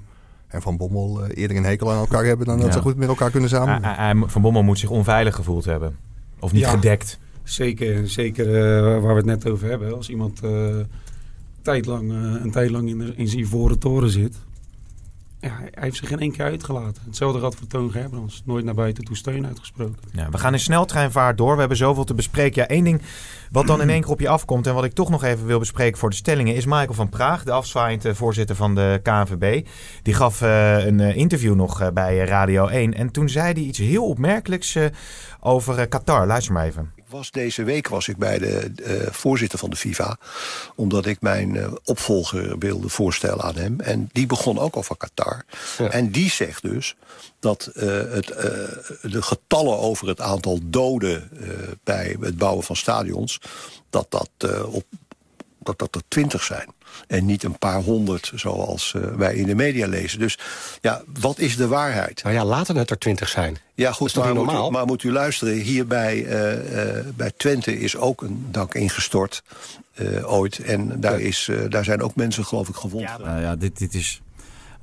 en 0.47 0.61
Van 0.61 0.77
Bommel 0.77 1.23
eh, 1.23 1.41
eerder 1.41 1.57
een 1.57 1.63
hekel 1.63 1.91
aan 1.91 1.97
elkaar 1.99 2.25
hebben... 2.25 2.45
dan 2.45 2.57
dat 2.57 2.65
Ja. 2.67 2.73
ze 2.73 2.81
goed 2.81 2.95
met 2.97 3.07
elkaar 3.07 3.31
kunnen 3.31 3.49
samen. 3.49 4.29
van 4.29 4.41
Bommel 4.41 4.63
moet 4.63 4.79
zich 4.79 4.89
onveilig 4.89 5.35
gevoeld 5.35 5.65
hebben. 5.65 5.97
Of 6.39 6.51
niet 6.51 6.61
Ja. 6.61 6.69
gedekt. 6.69 7.19
Zeker, 7.43 8.09
zeker 8.09 8.45
eh, 8.47 8.81
waar 9.01 9.09
we 9.11 9.15
het 9.17 9.25
net 9.25 9.49
over 9.49 9.67
hebben. 9.69 9.95
Als 9.95 10.09
iemand 10.09 10.41
eh, 10.43 10.75
tijdlang, 11.63 12.11
eh, 12.11 12.17
een 12.17 12.51
tijd 12.51 12.69
lang 12.69 12.89
in, 12.89 12.97
de, 12.97 13.13
in 13.15 13.27
zijn 13.27 13.41
ivoren 13.41 13.79
toren 13.79 14.09
zit. 14.09 14.35
Ja, 15.43 15.57
hij 15.59 15.69
heeft 15.83 15.97
zich 15.97 16.07
geen 16.07 16.19
één 16.19 16.31
keer 16.31 16.45
uitgelaten. 16.45 17.01
Hetzelfde 17.05 17.39
geldt 17.39 17.55
voor 17.55 17.67
Toon 17.67 17.91
Gerbrands. 17.91 18.41
Nooit 18.45 18.65
naar 18.65 18.73
buiten 18.73 19.03
toe 19.03 19.15
steun 19.15 19.47
uitgesproken. 19.47 19.95
Ja, 20.11 20.29
we 20.29 20.37
gaan 20.37 20.53
in 20.53 20.59
sneltreinvaart 20.59 21.37
door. 21.37 21.53
We 21.53 21.59
hebben 21.59 21.77
zoveel 21.77 22.03
te 22.03 22.13
bespreken. 22.13 22.61
Ja, 22.61 22.67
één 22.67 22.83
ding 22.83 23.01
wat 23.51 23.67
dan 23.67 23.81
in 23.81 23.89
één 23.89 24.01
keer 24.01 24.09
op 24.09 24.19
je 24.19 24.29
afkomt 24.29 24.67
en 24.67 24.73
wat 24.73 24.83
ik 24.83 24.93
toch 24.93 25.09
nog 25.09 25.23
even 25.23 25.45
wil 25.45 25.59
bespreken 25.59 25.99
voor 25.99 26.09
de 26.09 26.15
stellingen 26.15 26.55
is 26.55 26.65
Michael 26.65 26.93
van 26.93 27.09
Praag, 27.09 27.43
de 27.43 27.51
afzwaaiend 27.51 28.05
eh, 28.05 28.13
voorzitter 28.13 28.55
van 28.55 28.75
de 28.75 28.99
KNVB. 29.03 29.67
Die 30.01 30.13
gaf 30.13 30.41
eh, 30.41 30.85
een 30.85 30.99
interview 30.99 31.55
nog 31.55 31.93
bij 31.93 32.17
Radio 32.17 32.67
1 32.67 32.93
en 32.93 33.11
toen 33.11 33.29
zei 33.29 33.53
hij 33.53 33.61
iets 33.61 33.79
heel 33.79 34.05
opmerkelijks 34.05 34.77
over 35.39 35.87
Qatar. 35.87 36.27
Luister 36.27 36.53
maar 36.53 36.65
even. 36.65 36.91
Was 37.13 37.31
deze 37.31 37.63
week 37.63 37.87
was 37.87 38.07
ik 38.07 38.17
bij 38.17 38.39
de 38.39 38.71
eh, 38.83 39.11
voorzitter 39.11 39.59
van 39.59 39.69
de 39.69 39.75
FIFA. 39.75 40.17
Omdat 40.75 41.05
ik 41.05 41.21
mijn 41.21 41.55
eh, 41.55 41.71
opvolger 41.83 42.57
wilde 42.57 42.89
voorstellen 42.89 43.43
aan 43.43 43.55
hem. 43.55 43.79
En 43.79 44.09
die 44.11 44.25
begon 44.25 44.59
ook 44.59 44.77
over 44.77 44.97
Qatar. 44.97 45.45
En 45.77 46.11
die 46.11 46.29
zegt 46.29 46.61
dus 46.61 46.95
dat 47.39 47.65
eh, 47.65 47.85
het, 47.87 48.27
de 49.01 49.21
getallen 49.21 49.77
over 49.77 50.07
het 50.07 50.21
aantal 50.21 50.59
doden 50.63 51.29
bij 51.83 52.17
het 52.19 52.37
bouwen 52.37 52.63
van 52.63 52.75
stadions. 52.75 53.39
dat 53.89 54.05
dat, 54.09 54.29
op, 54.65 54.83
dat, 55.59 55.79
dat 55.79 55.95
er 55.95 56.01
twintig 56.07 56.43
zijn. 56.43 56.73
En 57.07 57.25
niet 57.25 57.43
een 57.43 57.57
paar 57.57 57.81
honderd 57.81 58.31
zoals 58.35 58.93
eh, 58.95 59.01
wij 59.15 59.35
in 59.35 59.45
de 59.45 59.55
media 59.55 59.87
lezen. 59.87 60.19
Dus 60.19 60.37
ja, 60.81 61.01
wat 61.19 61.39
is 61.39 61.55
de 61.55 61.67
waarheid? 61.67 62.23
Nou 62.23 62.35
ja, 62.35 62.45
laten 62.45 62.75
het 62.75 62.89
er 62.89 62.97
twintig 62.97 63.29
zijn. 63.29 63.57
Ja, 63.75 63.91
goed, 63.91 64.15
maar 64.15 64.25
moet, 64.27 64.33
u, 64.33 64.37
normaal? 64.37 64.69
maar 64.69 64.85
moet 64.85 65.03
u 65.03 65.11
luisteren. 65.11 65.53
Hier 65.53 65.87
bij, 65.87 66.25
eh, 66.25 66.97
eh, 66.97 67.05
bij 67.15 67.31
Twente 67.37 67.79
is 67.79 67.95
ook 67.95 68.21
een 68.21 68.47
dak 68.51 68.73
ingestort 68.73 69.43
eh, 69.93 70.33
ooit. 70.33 70.59
En 70.59 70.99
daar, 70.99 71.19
is, 71.19 71.47
eh, 71.49 71.57
daar 71.69 71.83
zijn 71.83 72.01
ook 72.01 72.15
mensen, 72.15 72.45
geloof 72.45 72.69
ik, 72.69 72.75
gewond. 72.75 73.09
geraakt. 73.09 73.23
Nou 73.23 73.41
ja, 73.41 73.55
dit, 73.55 73.77
dit 73.77 73.93
is 73.93 74.21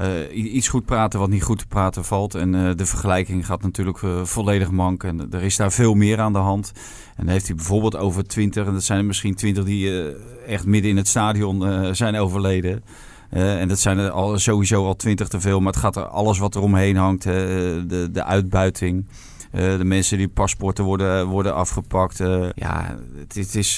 eh, 0.01 0.55
iets 0.55 0.69
goed 0.69 0.85
praten 0.85 1.21
wat 1.21 1.29
niet 1.29 1.43
goed 1.43 1.59
te 1.59 1.67
praten 1.67 2.05
valt. 2.05 2.35
En 2.35 2.55
eh, 2.55 2.75
de 2.77 2.87
vergelijking 2.87 3.47
gaat 3.47 3.63
natuurlijk 3.63 4.03
eh, 4.03 4.25
volledig 4.25 4.71
mank. 4.71 5.05
En 5.05 5.33
er 5.33 5.43
is 5.43 5.57
daar 5.57 5.73
veel 5.73 5.95
meer 5.95 6.21
aan 6.21 6.33
de 6.33 6.39
hand. 6.39 6.73
En 7.17 7.25
dan 7.25 7.33
heeft 7.33 7.47
hij 7.47 7.57
bijvoorbeeld 7.57 7.97
over 7.97 8.27
20, 8.27 8.67
en 8.67 8.73
dat 8.73 8.83
zijn 8.83 8.99
er 8.99 9.05
misschien 9.05 9.35
20 9.35 9.65
die 9.65 10.15
echt 10.47 10.67
midden 10.67 10.91
in 10.91 10.97
het 10.97 11.09
stadion 11.09 11.95
zijn 11.95 12.17
overleden. 12.17 12.85
En 13.31 13.69
dat 13.69 13.79
zijn 13.79 13.99
er 13.99 14.11
al, 14.11 14.39
sowieso 14.39 14.87
al 14.87 14.97
20 14.97 15.29
te 15.29 15.41
veel. 15.41 15.61
Maar 15.61 15.73
het 15.73 15.83
gaat 15.83 15.97
er 15.97 16.07
alles 16.07 16.39
wat 16.39 16.55
er 16.55 16.63
omheen 16.63 16.97
hangt. 16.97 17.23
de, 17.23 18.09
de 18.13 18.25
uitbuiting. 18.25 19.07
de 19.51 19.85
mensen 19.85 20.19
die 20.19 20.29
paspoorten 20.29 20.85
worden, 20.85 21.27
worden 21.27 21.55
afgepakt. 21.55 22.19
ja, 22.55 22.97
het, 23.17 23.35
het 23.35 23.55
is. 23.55 23.77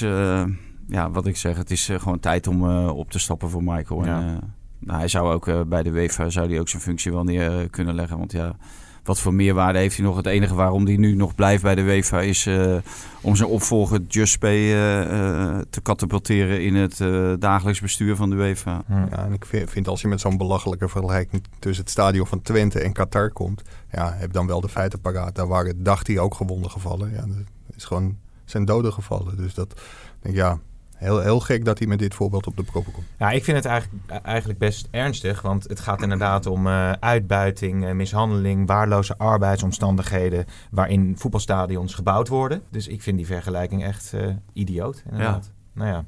ja, 0.87 1.11
wat 1.11 1.27
ik 1.27 1.37
zeg, 1.37 1.57
het 1.57 1.71
is 1.71 1.89
gewoon 1.97 2.19
tijd 2.19 2.47
om 2.47 2.87
op 2.87 3.11
te 3.11 3.19
stappen 3.19 3.49
voor 3.49 3.63
Michael. 3.63 4.05
Ja. 4.05 4.19
En, 4.19 4.53
nou, 4.85 4.99
hij 4.99 5.07
zou 5.07 5.33
ook 5.33 5.47
eh, 5.47 5.61
bij 5.61 5.83
de 5.83 5.89
UEFA 5.89 6.29
zou 6.29 6.49
hij 6.49 6.59
ook 6.59 6.69
zijn 6.69 6.81
functie 6.81 7.11
wel 7.11 7.23
neer 7.23 7.59
eh, 7.59 7.69
kunnen 7.69 7.95
leggen. 7.95 8.17
Want 8.17 8.31
ja, 8.31 8.55
wat 9.03 9.19
voor 9.19 9.33
meerwaarde 9.33 9.79
heeft 9.79 9.95
hij 9.95 10.05
nog? 10.05 10.15
Het 10.15 10.25
enige 10.25 10.55
waarom 10.55 10.85
hij 10.85 10.97
nu 10.97 11.15
nog 11.15 11.35
blijft 11.35 11.63
bij 11.63 11.75
de 11.75 11.81
UEFA 11.81 12.21
is 12.21 12.45
eh, 12.45 12.75
om 13.21 13.35
zijn 13.35 13.49
opvolger 13.49 14.01
Just 14.07 14.43
eh, 14.43 15.01
eh, 15.01 15.59
te 15.69 15.81
katapulteren 15.81 16.61
in 16.61 16.75
het 16.75 17.01
eh, 17.01 17.33
dagelijks 17.39 17.81
bestuur 17.81 18.15
van 18.15 18.29
de 18.29 18.35
UEFA. 18.35 18.83
Ja, 18.87 19.25
en 19.25 19.33
ik 19.33 19.45
vind, 19.45 19.69
vind 19.69 19.87
als 19.87 20.01
je 20.01 20.07
met 20.07 20.21
zo'n 20.21 20.37
belachelijke 20.37 20.89
vergelijking 20.89 21.43
tussen 21.59 21.83
het 21.83 21.93
stadion 21.93 22.27
van 22.27 22.41
Twente 22.41 22.79
en 22.79 22.93
Qatar 22.93 23.31
komt, 23.31 23.61
ja, 23.91 24.13
heb 24.13 24.33
dan 24.33 24.47
wel 24.47 24.61
de 24.61 24.69
feiten 24.69 24.99
paraat. 24.99 25.35
Daar 25.35 25.47
waren, 25.47 25.83
dacht 25.83 26.07
hij, 26.07 26.19
ook 26.19 26.35
gewonden 26.35 26.71
gevallen. 26.71 27.11
Ja, 27.11 27.21
dat 27.21 27.75
is 27.75 27.85
gewoon 27.85 28.17
zijn 28.45 28.65
doden 28.65 28.93
gevallen. 28.93 29.37
Dus 29.37 29.53
dat, 29.53 29.81
denk 30.19 30.35
ik, 30.35 30.41
ja, 30.41 30.59
heel, 31.03 31.19
heel 31.19 31.39
gek 31.39 31.65
dat 31.65 31.79
hij 31.79 31.87
met 31.87 31.99
dit 31.99 32.13
voorbeeld 32.13 32.47
op 32.47 32.57
de 32.57 32.63
proppen 32.63 32.93
komt. 32.93 33.05
Ja, 33.19 33.31
ik 33.31 33.43
vind 33.43 33.57
het 33.57 33.65
eigenlijk, 33.65 34.23
eigenlijk 34.23 34.59
best 34.59 34.87
ernstig, 34.91 35.41
want 35.41 35.63
het 35.63 35.79
gaat 35.79 36.01
inderdaad 36.01 36.45
om 36.45 36.67
eh, 36.67 36.91
uitbuiting, 36.91 37.85
eh, 37.85 37.93
mishandeling, 37.93 38.67
waardeloze 38.67 39.17
arbeidsomstandigheden 39.17 40.45
waarin 40.71 41.15
voetbalstadions 41.17 41.93
gebouwd 41.93 42.27
worden. 42.27 42.61
Dus 42.69 42.87
ik 42.87 43.01
vind 43.01 43.17
die 43.17 43.25
vergelijking 43.25 43.83
echt 43.83 44.13
eh, 44.13 44.27
idioot, 44.53 45.03
inderdaad. 45.05 45.51
Nou 45.73 45.89
ja. 45.89 46.05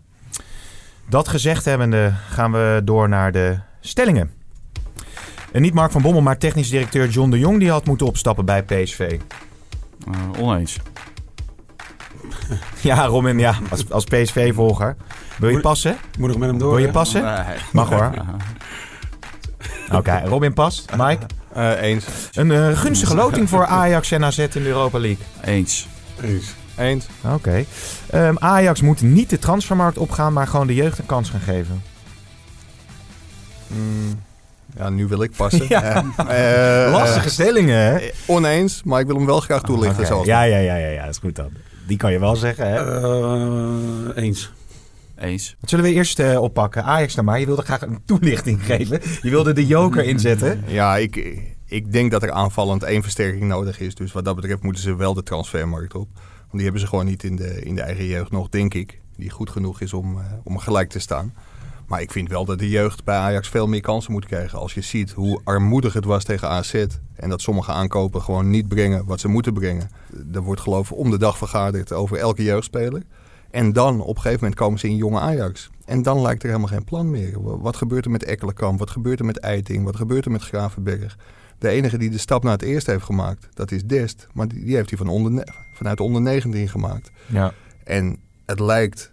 Dat 1.10 1.28
gezegd 1.28 1.66
hebbende 1.66 2.14
gaan 2.30 2.52
we 2.52 2.82
door 2.84 3.10
naar 3.10 3.32
de 3.32 3.60
stellingen. 3.80 4.32
En 5.52 5.62
niet 5.62 5.74
Mark 5.74 5.92
van 5.92 6.02
Bommel, 6.02 6.22
maar 6.22 6.38
technisch 6.38 6.70
directeur 6.70 7.08
John 7.08 7.30
de 7.30 7.40
Jong 7.40 7.60
die 7.60 7.70
had 7.70 7.86
moeten 7.86 8.08
opstappen 8.08 8.46
bij 8.46 8.64
PSV. 8.64 9.20
Eh, 10.08 10.42
oneens. 10.42 10.80
Ja, 12.92 13.06
Robin, 13.06 13.40
ja, 13.40 13.56
als, 13.70 13.90
als 13.90 14.04
PSV-volger. 14.04 14.96
Wil 15.38 15.50
je 15.50 15.60
passen? 15.60 15.98
Moet 16.20 16.32
ik 16.32 16.38
met 16.38 16.50
hem 16.50 16.58
door? 16.58 16.70
Wil 16.76 16.86
je 16.86 16.92
passen? 16.92 17.24
Nee. 17.24 17.56
Mag 17.72 17.90
hoor. 17.90 18.12
Oké, 19.98 20.22
Robin 20.26 20.54
past. 20.54 20.92
Mike? 20.98 21.26
Eh, 21.54 21.82
eens. 21.82 22.06
Een 22.34 22.52
eh, 22.52 22.78
gunstige 22.78 23.16
loting 23.16 23.50
voor 23.50 23.66
Ajax 23.66 24.12
en 24.12 24.24
AZ 24.24 24.38
in 24.38 24.48
de 24.52 24.60
Europa 24.68 25.00
League. 25.00 25.26
Eens. 25.42 25.88
Eens. 26.22 26.46
Eens. 26.78 27.06
Oké. 27.34 27.66
Ehm, 28.10 28.36
Ajax 28.40 28.82
moet 28.82 29.02
niet 29.02 29.30
de 29.30 29.40
transfermarkt 29.40 29.98
opgaan, 29.98 30.34
maar 30.34 30.48
gewoon 30.48 30.68
de 30.68 30.74
jeugd 30.76 31.00
een 31.00 31.06
kans 31.06 31.30
gaan 31.30 31.40
geven. 31.40 31.82
Mm, 33.68 34.20
Ja, 34.78 34.90
nu 34.90 35.08
wil 35.08 35.24
ik 35.24 35.32
passen. 35.36 35.66
Ja. 35.70 36.04
Eh, 36.28 36.92
Lastige 36.92 37.30
stellingen, 37.30 37.78
hè? 37.80 38.10
oneens, 38.26 38.82
maar 38.84 39.00
ik 39.00 39.06
wil 39.08 39.16
hem 39.16 39.26
wel 39.26 39.40
graag 39.40 39.62
toelichten. 39.62 40.06
Zoals 40.06 40.26
Ja, 40.26 40.42
ja, 40.44 40.58
ja, 40.58 40.76
ja, 40.76 40.88
ja, 40.88 41.02
dat 41.02 41.10
is 41.12 41.18
goed 41.18 41.36
dan. 41.36 41.50
Die 41.88 41.98
kan 41.98 42.12
je 42.12 42.20
wel 42.20 42.36
zeggen, 42.36 42.68
hè? 42.68 43.02
Eh, 44.16 44.24
eens. 44.24 44.52
Eens. 45.18 45.56
Wat 45.60 45.70
zullen 45.70 45.86
we 45.86 45.92
eerst 45.92 46.20
eh, 46.20 46.42
oppakken? 46.42 46.84
Ajax 46.84 47.16
naar 47.16 47.26
maar. 47.26 47.40
Je 47.40 47.46
wilde 47.46 47.62
graag 47.62 47.82
een 47.82 48.02
toelichting 48.06 48.66
geven. 48.72 49.00
Je 49.22 49.30
wilde 49.30 49.54
de 49.54 49.66
joker 49.66 50.04
inzetten. 50.04 50.64
Ja, 50.68 50.98
ik, 50.98 51.42
ik 51.66 51.92
denk 51.92 52.12
dat 52.12 52.24
er 52.24 52.32
aanvallend 52.32 52.84
één 52.84 53.02
versterking 53.02 53.44
nodig 53.44 53.80
is. 53.80 53.96
Dus 53.96 54.12
wat 54.12 54.26
dat 54.26 54.36
betreft 54.36 54.64
moeten 54.64 54.84
ze 54.84 54.96
wel 54.96 55.14
de 55.14 55.24
transfermarkt 55.24 55.96
op. 55.96 56.08
Want 56.16 56.52
die 56.52 56.64
hebben 56.64 56.82
ze 56.82 56.88
gewoon 56.88 57.06
niet 57.06 57.24
in 57.24 57.36
de, 57.36 57.62
in 57.62 57.76
de 57.76 57.82
eigen 57.82 58.06
jeugd 58.06 58.32
nog, 58.32 58.50
denk 58.50 58.74
ik. 58.74 59.00
Die 59.18 59.30
goed 59.30 59.50
genoeg 59.50 59.82
is 59.82 59.94
om, 59.94 60.18
eh, 60.18 60.26
om 60.44 60.58
gelijk 60.58 60.90
te 60.90 61.00
staan. 61.00 61.34
Maar 61.88 62.02
ik 62.02 62.12
vind 62.12 62.30
wel 62.30 62.46
dat 62.46 62.60
de 62.60 62.70
jeugd 62.70 63.04
bij 63.04 63.18
Ajax 63.18 63.50
veel 63.50 63.68
meer 63.68 63.82
kansen 63.82 64.12
moet 64.12 64.26
krijgen. 64.26 64.60
Als 64.60 64.74
je 64.74 64.82
ziet 64.82 65.12
hoe 65.12 65.42
armoedig 65.44 65.94
het 65.94 66.06
was 66.06 66.24
tegen 66.24 66.50
AZ. 66.50 66.86
En 67.16 67.30
dat 67.30 67.42
sommige 67.42 67.72
aankopen 67.72 68.22
gewoon 68.22 68.50
niet 68.50 68.68
brengen 68.68 69.06
wat 69.06 69.20
ze 69.20 69.28
moeten 69.28 69.54
brengen. 69.54 69.90
Er 70.34 70.42
wordt 70.42 70.62
geloof 70.62 70.92
ik 70.92 70.98
om 70.98 71.12
de 71.12 71.18
dag 71.18 71.38
vergaderd 71.38 71.92
over 71.92 72.18
elke 72.18 72.44
jeugdspeler. 72.44 73.04
En 73.52 73.74
dan 73.74 74.02
op 74.02 74.16
een 74.16 74.22
gegeven 74.22 74.40
moment 74.40 74.60
komen 74.60 74.80
ze 74.80 74.88
in 74.88 74.96
jonge 74.96 75.20
Ajax. 75.20 75.70
En 75.86 76.02
dan 76.02 76.22
lijkt 76.22 76.44
er 76.44 76.48
helemaal 76.48 76.70
geen 76.70 76.84
plan 76.84 77.10
meer. 77.10 77.60
Wat 77.62 77.76
gebeurt 77.76 78.06
er 78.06 78.12
met 78.12 78.24
Ekkelenkamp? 78.24 78.80
Wat 78.80 78.90
gebeurt 78.90 79.20
er 79.20 79.26
met 79.26 79.40
Eiting? 79.40 79.84
Wat 79.84 79.96
gebeurt 79.96 80.26
er 80.26 80.32
met 80.32 80.44
Gravenberg? 80.44 81.18
De 81.60 81.70
enige 81.70 81.98
die 81.98 82.10
de 82.10 82.18
stap 82.18 82.44
naar 82.44 82.52
het 82.52 82.62
eerste 82.62 82.92
heeft 82.92 83.04
gemaakt, 83.04 83.48
dat 83.54 83.72
is 83.72 83.84
Dest. 83.84 84.28
Maar 84.34 84.48
die, 84.48 84.66
die 84.66 84.76
heeft 84.76 84.90
hij 84.90 84.98
van 84.98 85.08
onder, 85.08 85.48
vanuit 85.74 85.98
de 85.98 86.04
onder 86.04 86.22
19 86.22 86.70
gemaakt. 86.70 87.12
Ja. 87.26 87.54
En 87.84 88.18
het 88.46 88.60
lijkt, 88.60 89.12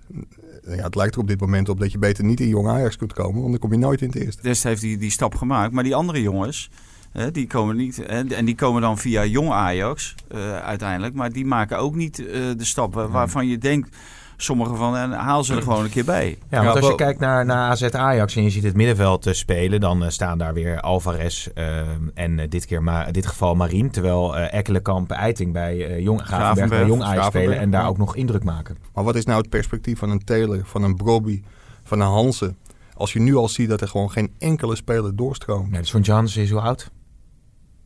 ja, 0.67 0.83
het 0.83 0.95
lijkt 0.95 1.15
er 1.15 1.21
op 1.21 1.29
dit 1.29 1.41
moment 1.41 1.69
op 1.69 1.81
dat 1.81 1.93
je 1.93 1.99
beter 1.99 2.25
niet 2.25 2.41
in 2.41 2.49
jong 2.49 2.69
Ajax 2.69 2.97
kunt 2.97 3.13
komen, 3.13 3.41
want 3.41 3.51
dan 3.51 3.61
kom 3.61 3.73
je 3.73 3.79
nooit 3.79 4.01
in 4.01 4.09
het 4.09 4.17
eerste. 4.17 4.43
Dest 4.43 4.63
heeft 4.63 4.81
die, 4.81 4.99
die 4.99 5.11
stap 5.11 5.35
gemaakt. 5.35 5.73
Maar 5.73 5.85
die 5.85 5.95
andere 5.95 6.23
jongens, 6.23 6.71
hè, 7.13 7.31
die 7.31 7.47
komen 7.47 7.77
niet. 7.77 7.97
Hè, 7.97 8.29
en 8.29 8.45
die 8.45 8.55
komen 8.55 8.83
dan 8.83 8.99
via 8.99 9.25
jong 9.25 9.51
Ajax 9.51 10.15
eh, 10.29 10.57
uiteindelijk. 10.57 11.15
Maar 11.15 11.33
die 11.33 11.47
maken 11.47 11.79
ook 11.79 11.95
niet 11.95 12.19
eh, 12.19 12.27
de 12.57 12.65
stappen 12.65 13.11
waarvan 13.11 13.47
je 13.47 13.59
denkt. 13.59 13.97
Sommige 14.43 14.75
van 14.75 14.97
en 14.97 15.13
haal 15.13 15.45
ze 15.45 15.55
er 15.57 15.63
gewoon 15.63 15.85
een 15.85 15.91
keer 15.91 16.05
bij. 16.05 16.39
Ja, 16.51 16.65
want 16.65 16.77
als 16.77 16.87
je 16.87 16.95
kijkt 16.95 17.21
naar, 17.21 17.45
naar 17.45 17.71
AZ 17.71 17.83
Ajax 17.83 18.37
en 18.37 18.43
je 18.43 18.51
ziet 18.51 18.63
het 18.63 18.75
middenveld 18.77 19.27
eh, 19.27 19.33
spelen, 19.33 19.81
dan 19.81 20.05
eh, 20.05 20.11
staan 20.11 20.39
daar 20.39 20.55
weer 20.55 20.81
Alvarez 20.81 21.47
eh, 21.55 21.81
en 22.15 22.39
eh, 22.39 22.49
dit 22.49 22.67
keer 22.67 22.83
maar 22.83 23.07
in 23.07 23.13
dit 23.13 23.27
geval 23.27 23.55
Marien. 23.55 23.91
Terwijl 23.91 24.37
eh 24.37 24.59
Ekkelenkamp 24.59 25.11
Eiting 25.11 25.53
bij 25.53 25.87
eh, 25.87 26.01
Jong 26.01 26.23
Gravenberg, 26.23 26.69
bij 26.71 26.87
Jong 26.87 27.03
Ajax 27.03 27.27
spelen 27.27 27.59
en 27.59 27.71
daar 27.71 27.89
ook 27.89 27.99
nog 27.99 28.17
indruk 28.17 28.45
maken. 28.45 28.77
Maar 28.95 29.05
wat 29.05 29.15
is 29.15 29.25
nou 29.25 29.41
het 29.41 29.49
perspectief 29.49 29.99
van 29.99 30.11
een 30.11 30.25
Taylor, 30.25 30.61
van 30.65 30.83
een 30.83 30.97
Brobby, 30.97 31.43
van 31.85 32.01
een 32.01 32.07
Hansen? 32.09 32.57
Als 32.95 33.13
je 33.13 33.21
nu 33.21 33.37
al 33.37 33.49
ziet 33.49 33.69
dat 33.69 33.81
er 33.81 33.89
gewoon 33.89 34.11
geen 34.11 34.33
enkele 34.39 34.77
speler 34.77 35.17
doorstroomt. 35.17 35.69
Ja, 35.73 35.79
dus 35.79 35.91
John 35.91 36.05
Jans 36.05 36.37
is 36.37 36.51
hoe 36.51 36.61
oud? 36.61 36.91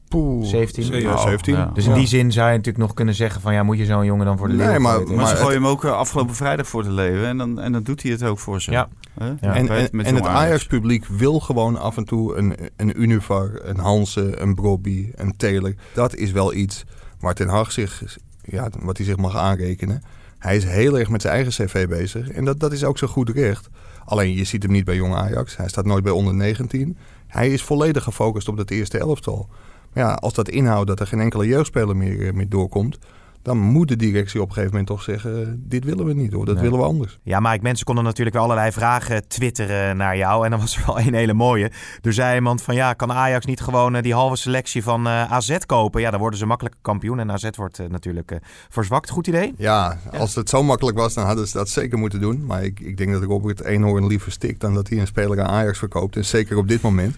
Poeh. 0.08 0.44
17. 0.46 0.82
Zeven. 0.84 1.00
Ja, 1.00 1.16
17. 1.16 1.54
Ja. 1.54 1.70
Dus 1.74 1.84
in 1.84 1.90
Ja. 1.90 1.96
die 1.96 2.06
zin 2.06 2.32
zou 2.32 2.46
je 2.50 2.56
natuurlijk 2.56 2.84
nog 2.84 2.94
kunnen 2.94 3.14
zeggen 3.14 3.40
van 3.40 3.54
ja, 3.54 3.62
moet 3.62 3.78
je 3.78 3.84
zo'n 3.84 4.04
jongen 4.04 4.26
dan 4.26 4.38
voor 4.38 4.48
de 4.48 4.54
Nee, 4.54 4.66
leeuw 4.66 4.78
maar-? 4.80 5.12
Maar, 5.12 5.28
ze 5.28 5.36
gooien 5.36 5.62
hem 5.62 5.66
ook 5.66 5.84
eh, 5.84 5.92
afgelopen 5.92 6.34
vrijdag 6.34 6.66
voor 6.66 6.82
de 6.82 6.90
leven. 6.90 7.26
En 7.26 7.38
dan, 7.38 7.60
en 7.60 7.72
dan 7.72 7.82
doet 7.82 8.02
hij 8.02 8.12
het 8.12 8.22
ook 8.22 8.38
voor 8.38 8.62
ze. 8.62 8.70
Ja. 8.70 8.88
Hè? 9.14 9.26
Ja. 9.40 9.54
En, 9.54 9.70
het. 10.14 10.26
Ajax-publiek 10.26 11.06
wil 11.06 11.40
gewoon 11.40 11.76
af 11.78 11.96
en 11.96 12.04
toe 12.04 12.36
een, 12.36 12.56
een 12.76 13.02
Univar, 13.02 13.60
een 13.62 13.78
Hansen, 13.78 14.42
een 14.42 14.54
Brobby, 14.54 15.10
een 15.14 15.36
Taylor. 15.36 15.74
Dat 15.94 16.14
is 16.14 16.32
wel 16.32 16.54
iets 16.54 16.84
waar 17.20 17.34
Ten 17.34 17.48
Hag 17.48 17.72
zich, 17.72 18.16
ja, 18.44 18.68
wat 18.80 18.96
hij 18.96 19.06
zich 19.06 19.16
mag 19.16 19.36
aanrekenen. 19.36 20.02
Hij 20.38 20.56
is 20.56 20.64
heel 20.64 20.98
erg 20.98 21.08
met 21.08 21.22
zijn 21.22 21.34
eigen 21.34 21.52
cv 21.66 21.88
bezig. 21.88 22.28
En 22.30 22.44
dat, 22.44 22.60
dat 22.60 22.72
is 22.72 22.84
ook 22.84 22.98
zo 22.98 23.06
goed 23.06 23.28
recht. 23.30 23.68
Alleen 24.04 24.34
je 24.34 24.44
ziet 24.44 24.62
hem 24.62 24.72
niet 24.72 24.84
bij 24.84 24.96
jong 24.96 25.14
Ajax. 25.14 25.56
Hij 25.56 25.68
staat 25.68 25.84
nooit 25.84 26.02
bij 26.02 26.12
onder 26.12 26.34
19. 26.34 26.96
Hij 27.26 27.52
is 27.52 27.62
volledig 27.62 28.02
gefocust 28.02 28.48
op 28.48 28.56
dat 28.56 28.70
eerste 28.70 28.98
elftal. 28.98 29.48
Maar 29.96 30.04
ja, 30.04 30.12
als 30.14 30.34
dat 30.34 30.48
inhoudt 30.48 30.86
dat 30.86 31.00
er 31.00 31.06
geen 31.06 31.20
enkele 31.20 31.46
jeugdspeler 31.46 31.96
meer, 31.96 32.26
eh, 32.26 32.32
meer 32.32 32.48
doorkomt... 32.48 32.98
dan 33.42 33.58
moet 33.58 33.88
de 33.88 33.96
directie 33.96 34.40
op 34.40 34.46
een 34.48 34.52
gegeven 34.54 34.70
moment 34.76 34.88
toch 34.90 35.02
zeggen... 35.02 35.42
eh, 35.42 35.48
dit 35.56 35.84
willen 35.84 36.04
we 36.06 36.14
niet 36.14 36.32
hoor, 36.32 36.44
dat 36.44 36.54
Nee. 36.54 36.64
willen 36.64 36.78
we 36.78 36.84
anders. 36.84 37.18
Ja, 37.22 37.40
Mike, 37.40 37.58
mensen 37.62 37.84
konden 37.86 38.04
natuurlijk 38.04 38.36
wel 38.36 38.44
allerlei 38.44 38.72
vragen 38.72 39.28
twitteren 39.28 39.96
naar 39.96 40.16
jou. 40.16 40.44
En 40.44 40.50
dan 40.50 40.60
was 40.60 40.76
er 40.76 40.82
wel 40.86 40.98
een 41.00 41.14
hele 41.14 41.32
mooie. 41.34 41.70
Er 42.02 42.12
zei 42.12 42.34
iemand 42.34 42.62
van 42.62 42.74
ja, 42.74 42.92
kan 42.92 43.12
Ajax 43.12 43.46
niet 43.46 43.60
gewoon 43.60 43.94
eh, 43.96 44.02
die 44.02 44.14
halve 44.14 44.36
selectie 44.36 44.82
van 44.82 45.06
eh, 45.06 45.32
AZ 45.32 45.56
kopen? 45.66 46.00
Ja, 46.00 46.10
dan 46.10 46.20
worden 46.20 46.38
ze 46.38 46.46
makkelijk 46.46 46.74
kampioen. 46.82 47.18
En 47.18 47.30
AZ 47.32 47.48
wordt 47.54 47.80
natuurlijk 47.88 48.30
eh, 48.30 48.38
verzwakt. 48.68 49.10
Goed 49.10 49.26
idee? 49.26 49.54
Ja, 49.56 49.98
als 50.12 50.34
het 50.34 50.48
zo 50.48 50.62
makkelijk 50.62 50.98
was, 50.98 51.14
dan 51.14 51.26
hadden 51.26 51.48
ze 51.48 51.56
dat 51.56 51.68
zeker 51.68 51.98
moeten 51.98 52.20
doen. 52.20 52.44
Maar 52.46 52.64
ik, 52.64 52.80
ik 52.80 52.96
denk 52.96 53.12
dat 53.12 53.22
Robert 53.22 53.62
Eenhoorn 53.64 54.06
liever 54.06 54.32
stikt 54.32 54.60
dan 54.60 54.74
dat 54.74 54.88
hij 54.88 54.98
een 54.98 55.06
speler 55.06 55.40
aan 55.40 55.50
Ajax 55.50 55.78
verkoopt. 55.78 56.16
En 56.16 56.24
zeker 56.24 56.56
op 56.56 56.68
dit 56.68 56.80
moment. 56.82 57.16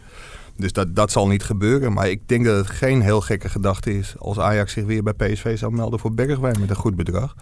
Dus 0.59 0.73
dat, 0.73 0.95
dat 0.95 1.11
zal 1.11 1.29
niet 1.29 1.43
gebeuren. 1.43 1.93
Maar 1.93 2.09
ik 2.09 2.29
denk 2.29 2.45
dat 2.45 2.57
het 2.57 2.67
geen 2.67 3.01
heel 3.01 3.21
gekke 3.21 3.49
gedachte 3.49 3.99
is 3.99 4.15
als 4.19 4.39
Ajax 4.39 4.73
zich 4.73 4.85
weer 4.85 5.03
bij 5.03 5.13
PSV 5.13 5.59
zou 5.59 5.73
melden 5.73 5.99
voor 5.99 6.15
Bergwijn 6.15 6.61
met 6.61 6.71
een 6.71 6.77
goed 6.77 6.97
bedrag. 6.97 7.35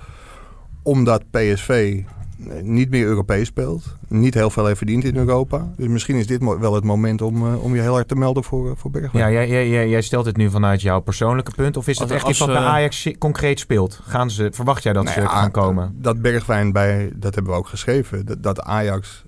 Omdat 0.83 1.31
PSV 1.31 2.03
eh, 2.49 2.63
niet 2.63 2.91
meer 2.91 3.05
Europees 3.05 3.47
speelt. 3.47 3.97
Niet 4.09 4.35
heel 4.35 4.51
veel 4.51 4.67
heeft 4.67 4.79
verdiend 4.79 5.05
in 5.05 5.17
Europa. 5.17 5.69
Dus 5.77 5.89
misschien 5.89 6.17
is 6.17 6.27
dit 6.27 6.45
wel 6.59 6.75
het 6.75 6.85
moment 6.85 7.23
om, 7.23 7.47
eh, 7.47 7.65
om 7.65 7.75
je 7.75 7.81
heel 7.81 7.93
hard 7.93 8.09
te 8.09 8.17
melden 8.17 8.45
voor, 8.45 8.71
eh, 8.71 8.77
voor 8.77 8.91
Bergwijn. 8.91 9.33
Ja, 9.33 9.47
jij, 9.47 9.69
jij, 9.69 9.89
jij, 9.89 10.01
stelt 10.01 10.27
het 10.27 10.37
nu 10.37 10.51
vanuit 10.51 10.83
jouw 10.83 11.01
persoonlijke 11.01 11.53
punt. 11.57 11.77
Of 11.77 11.89
is 11.89 11.99
het 11.99 12.11
Als- 12.11 12.21
echt 12.21 12.29
iets 12.29 12.39
wat 12.39 12.49
bij 12.49 12.57
Ajax 12.57 13.09
concreet 13.19 13.59
speelt? 13.59 14.01
Gaan 14.03 14.31
ze, 14.31 14.49
verwacht 14.53 14.83
jij 14.83 14.93
dat 14.93 15.05
Nou 15.05 15.15
ze 15.15 15.23
ja, 15.23 15.29
gaan 15.29 15.51
komen? 15.51 15.97
Dat 16.01 16.23
Bergwijn 16.23 16.73
bij, 16.73 17.11
dat 17.15 17.35
hebben 17.35 17.53
we 17.53 17.59
ook 17.59 17.69
geschreven, 17.69 18.27
dat, 18.27 18.43
dat 18.43 18.61
Ajax 18.61 19.25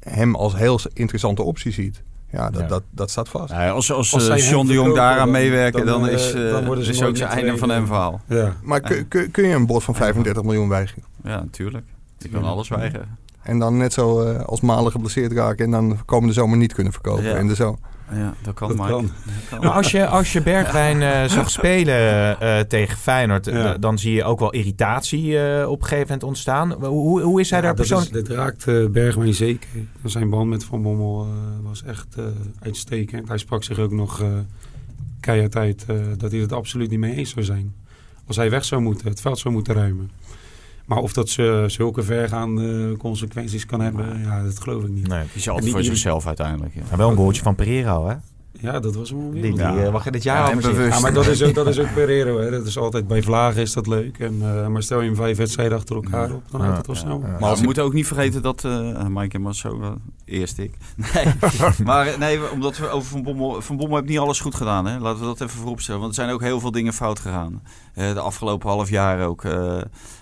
hem 0.00 0.34
als 0.34 0.56
heel 0.56 0.80
interessante 0.92 1.42
optie 1.42 1.72
ziet. 1.72 2.02
Ja, 2.30 2.50
dat, 2.50 2.60
Ja. 2.60 2.66
Dat, 2.66 2.82
dat 2.90 3.10
staat 3.10 3.28
vast. 3.28 3.52
Ja, 3.52 3.70
als 3.70 3.92
als, 3.92 4.14
Als 4.14 4.28
eh, 4.28 4.50
John 4.50 4.66
de 4.66 4.72
Jong 4.72 4.94
daaraan 4.94 5.30
meewerken, 5.30 5.86
dan, 5.86 6.00
dan, 6.00 6.10
is, 6.10 6.32
eh, 6.32 6.58
eh 6.58 6.66
dan 6.66 6.78
is 6.78 7.02
ook 7.02 7.16
zijn 7.16 7.30
einde 7.30 7.56
van 7.56 7.68
hem 7.68 7.86
verhaal. 7.86 8.20
Ja. 8.26 8.56
Maar 8.62 8.80
kun, 8.80 9.08
kun, 9.08 9.30
kun 9.30 9.48
je 9.48 9.54
een 9.54 9.66
bod 9.66 9.84
van 9.84 9.94
35 9.94 10.42
miljoen 10.42 10.68
weigeren? 10.68 11.04
Ja, 11.22 11.36
natuurlijk. 11.40 11.84
Je 12.18 12.28
kan 12.28 12.44
alles 12.44 12.68
weigeren. 12.68 13.18
En 13.42 13.58
dan 13.58 13.76
net 13.76 13.92
zo 13.92 14.22
eh, 14.22 14.40
als 14.44 14.60
Malen 14.60 14.92
geblesseerd 14.92 15.32
raken 15.32 15.64
en 15.64 15.70
dan 15.70 15.98
komende 16.04 16.34
zomer 16.34 16.58
niet 16.58 16.74
kunnen 16.74 16.92
verkopen. 16.92 17.24
Ja. 17.24 17.34
En 17.34 17.46
de 17.46 17.54
zo. 17.54 17.78
Ja, 18.12 18.34
dat 18.42 18.54
kan, 18.54 18.68
Dat 18.68 18.76
Mike. 18.76 18.88
kan. 18.90 19.10
Dat 19.50 19.60
Maar 19.62 19.70
als 19.70 19.90
je, 19.90 20.06
als 20.06 20.32
je 20.32 20.42
Bergwijn 20.42 21.02
eh, 21.02 21.24
zag 21.36 21.50
spelen 21.50 22.40
eh, 22.40 22.60
tegen 22.60 22.98
Feyenoord, 22.98 23.46
eh, 23.46 23.54
Ja. 23.54 23.78
dan 23.78 23.98
zie 23.98 24.12
je 24.12 24.24
ook 24.24 24.38
wel 24.38 24.50
irritatie 24.52 25.38
eh, 25.38 25.68
op 25.70 25.76
een 25.80 25.82
gegeven 25.86 26.04
moment 26.06 26.22
ontstaan. 26.22 26.72
Hoe, 26.84 27.22
hoe 27.22 27.40
is 27.40 27.50
hij 27.50 27.58
Ja, 27.60 27.64
daar 27.66 27.74
dat 27.76 27.84
is- 27.84 27.90
persoonlijk? 27.90 28.26
Dit 28.26 28.36
raakt 28.36 28.66
eh, 28.68 28.86
Bergwijn 28.86 29.34
zeker. 29.34 29.68
Zijn 30.04 30.30
band 30.30 30.48
met 30.48 30.64
Van 30.64 30.82
Bommel 30.82 31.26
eh, 31.26 31.66
was 31.68 31.82
echt 31.82 32.06
eh, 32.16 32.24
uitstekend. 32.62 33.28
Hij 33.28 33.38
sprak 33.38 33.64
zich 33.64 33.78
ook 33.78 33.92
nog 33.92 34.20
eh, 34.22 34.28
keihard 35.20 35.56
uit 35.56 35.84
eh, 35.88 35.96
dat 36.16 36.30
hij 36.30 36.40
het 36.40 36.52
absoluut 36.52 36.90
niet 36.90 36.98
mee 36.98 37.14
eens 37.14 37.30
zou 37.30 37.44
zijn. 37.44 37.74
Als 38.26 38.36
hij 38.36 38.50
weg 38.50 38.64
zou 38.64 38.82
moeten, 38.82 39.08
het 39.08 39.20
veld 39.20 39.38
zou 39.38 39.54
moeten 39.54 39.74
ruimen. 39.74 40.10
Maar 40.88 40.98
of 40.98 41.12
dat 41.12 41.28
ze 41.28 41.64
zulke 41.66 42.02
vergaande 42.02 42.96
consequenties 42.96 43.66
kan 43.66 43.80
hebben, 43.80 44.20
ja, 44.22 44.42
dat 44.42 44.60
geloof 44.60 44.82
ik 44.82 44.88
niet. 44.90 45.06
Nee. 45.08 45.24
is 45.32 45.48
altijd 45.48 45.70
voor 45.70 45.80
die- 45.80 45.88
zichzelf 45.90 46.26
uiteindelijk. 46.26 46.74
Ja. 46.74 46.80
Maar 46.88 46.98
wel 46.98 47.10
een 47.10 47.16
goaltje 47.16 47.42
van 47.42 47.54
Pereiro, 47.54 48.08
hè? 48.08 48.14
Ja, 48.60 48.80
dat 48.80 48.94
was 48.94 49.10
hem 49.10 49.30
Die, 49.30 49.42
weer. 49.42 49.50
die 49.52 49.60
Ja. 49.60 49.76
eh, 49.84 49.92
mag 49.92 50.04
je 50.04 50.10
dit 50.10 50.22
jaar 50.22 50.50
Ja, 50.50 50.56
bewust. 50.60 50.94
Ja, 50.94 51.00
maar 51.00 51.12
dat 51.12 51.26
is 51.26 51.42
ook, 51.42 51.54
dat 51.54 51.66
is 51.66 51.78
ook 51.78 51.92
Pereiro. 51.94 52.38
Hè. 52.40 52.50
Dat 52.50 52.66
is 52.66 52.78
altijd 52.78 53.06
bij 53.06 53.22
Vlagen 53.22 53.62
is 53.62 53.72
dat 53.72 53.86
leuk. 53.86 54.18
En, 54.18 54.38
eh, 54.42 54.66
maar 54.66 54.82
stel 54.82 55.00
je 55.00 55.06
hem 55.06 55.16
vijf 55.16 55.36
wedstrijden 55.36 55.76
achter 55.78 55.94
elkaar 55.96 56.32
op, 56.32 56.42
dan 56.50 56.60
Ja. 56.60 56.66
houdt 56.66 56.76
het 56.78 56.86
wel 56.86 56.96
snel. 56.96 57.20
Ja. 57.26 57.36
Maar 57.40 57.56
we 57.56 57.62
moeten 57.62 57.82
ook 57.82 57.92
niet 57.92 58.06
vergeten 58.06 58.42
dat... 58.42 58.64
eh 58.64 59.06
Mike 59.06 59.36
en 59.36 59.42
Marcel, 59.42 59.80
uh, 59.80 59.90
eerst 60.24 60.58
ik. 60.58 60.74
Nee, 61.14 61.34
maar 61.84 62.18
nee, 62.18 62.50
omdat 62.52 62.76
we 62.78 62.88
over 62.88 63.08
Van 63.10 63.22
Bommel... 63.22 63.62
Van 63.62 63.76
Bommel 63.76 63.96
heeft 63.96 64.08
niet 64.08 64.18
alles 64.18 64.40
goed 64.40 64.54
gedaan. 64.54 64.86
Hè? 64.86 64.98
Laten 64.98 65.20
we 65.20 65.26
dat 65.26 65.40
even 65.40 65.58
vooropstellen. 65.58 66.00
Want 66.00 66.16
er 66.16 66.22
zijn 66.22 66.34
ook 66.34 66.40
heel 66.42 66.60
veel 66.60 66.70
dingen 66.72 66.92
fout 66.92 67.18
gegaan. 67.20 67.62
Eh, 67.94 68.12
de 68.12 68.20
afgelopen 68.20 68.68
half 68.68 68.90
jaar 68.90 69.26
ook. 69.26 69.44
eh, 69.44 69.76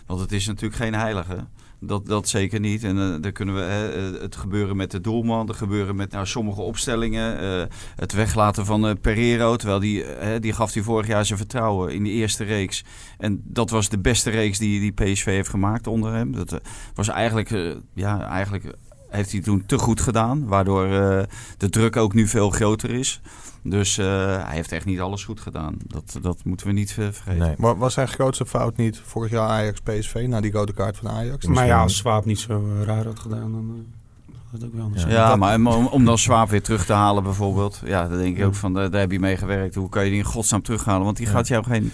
want 0.06 0.20
het 0.20 0.32
is 0.32 0.46
natuurlijk 0.46 0.80
geen 0.82 0.94
heilige. 0.94 1.36
Dat, 1.80 2.06
dat 2.06 2.28
zeker 2.28 2.60
niet. 2.60 2.84
En 2.84 2.98
eh 2.98 3.20
dan 3.20 3.32
kunnen 3.32 3.54
we 3.54 3.62
eh, 3.62 4.22
het 4.22 4.36
gebeuren 4.36 4.76
met 4.76 4.90
de 4.90 5.00
doelman, 5.00 5.46
het 5.48 5.56
gebeuren 5.56 5.96
met 5.96 6.10
nou, 6.10 6.26
sommige 6.26 6.60
opstellingen, 6.60 7.38
eh, 7.40 7.76
het 7.96 8.12
weglaten 8.12 8.66
van 8.66 8.86
eh 8.86 8.94
Pereiro, 9.00 9.56
terwijl 9.56 9.80
die, 9.80 10.04
die 10.40 10.52
gaf 10.52 10.72
hij 10.72 10.82
vorig 10.82 11.06
jaar 11.06 11.24
zijn 11.24 11.38
vertrouwen 11.38 11.92
in 11.94 12.04
de 12.04 12.10
eerste 12.10 12.44
reeks. 12.44 12.84
En 13.18 13.42
dat 13.44 13.70
was 13.70 13.88
de 13.88 13.98
beste 13.98 14.30
reeks 14.30 14.58
die, 14.58 14.80
die 14.80 14.92
PSV 14.92 15.24
heeft 15.24 15.48
gemaakt 15.48 15.86
onder 15.86 16.12
hem. 16.12 16.32
Dat 16.32 16.60
was 16.94 17.08
eigenlijk, 17.08 17.78
ja, 17.94 18.28
eigenlijk 18.28 18.74
heeft 19.08 19.32
hij 19.32 19.40
toen 19.40 19.62
te 19.66 19.78
goed 19.78 20.00
gedaan, 20.00 20.46
waardoor 20.46 20.84
eh, 20.84 21.22
de 21.58 21.68
druk 21.70 21.96
ook 21.96 22.14
nu 22.14 22.26
veel 22.26 22.50
groter 22.50 22.90
is. 22.90 23.20
Dus 23.62 23.98
eh, 23.98 24.06
hij 24.46 24.54
heeft 24.54 24.72
echt 24.72 24.84
niet 24.86 25.00
alles 25.00 25.24
goed 25.24 25.40
gedaan. 25.40 25.76
Dat, 25.86 26.18
dat 26.22 26.44
moeten 26.44 26.66
we 26.66 26.72
niet 26.72 26.90
eh, 26.90 26.94
vergeten. 27.10 27.38
Nee. 27.38 27.54
Maar 27.58 27.78
was 27.78 27.94
zijn 27.94 28.08
grootste 28.08 28.46
fout 28.46 28.76
niet 28.76 29.00
vorig 29.04 29.30
jaar 29.30 29.48
Ajax-PSV 29.48 30.24
na 30.28 30.40
die 30.40 30.52
rode 30.52 30.72
kaart 30.72 30.96
van 30.96 31.08
Ajax? 31.10 31.46
Maar 31.46 31.66
ja, 31.66 31.82
als 31.82 31.96
Swaap 31.96 32.24
niet 32.24 32.38
zo 32.38 32.64
raar 32.84 33.04
had 33.04 33.18
gedaan, 33.18 33.52
dan 33.52 33.84
eh, 34.28 34.34
had 34.50 34.60
het 34.60 34.64
ook 34.64 34.74
wel 34.76 34.84
anders. 34.84 35.02
Ja. 35.02 35.08
Ja, 35.08 35.28
Dat- 35.28 35.38
maar 35.38 35.54
om, 35.76 35.86
om 35.86 36.04
dan 36.04 36.18
Swaap 36.18 36.48
weer 36.50 36.62
terug 36.62 36.84
te 36.86 36.92
halen 36.92 37.22
bijvoorbeeld. 37.22 37.82
Ja, 37.84 38.08
dan 38.08 38.18
denk 38.18 38.36
ik 38.38 38.44
ook 38.44 38.54
van, 38.54 38.72
daar, 38.74 38.90
heb 38.92 39.10
je 39.12 39.20
mee 39.20 39.36
gewerkt. 39.36 39.74
Hoe 39.74 39.88
kan 39.88 40.04
je 40.04 40.10
die 40.10 40.18
in 40.18 40.24
godsnaam 40.24 40.62
terughalen? 40.62 41.04
Want 41.04 41.16
die 41.16 41.26
Ja. 41.26 41.32
gaat 41.32 41.48
jou 41.48 41.64
geen... 41.64 41.92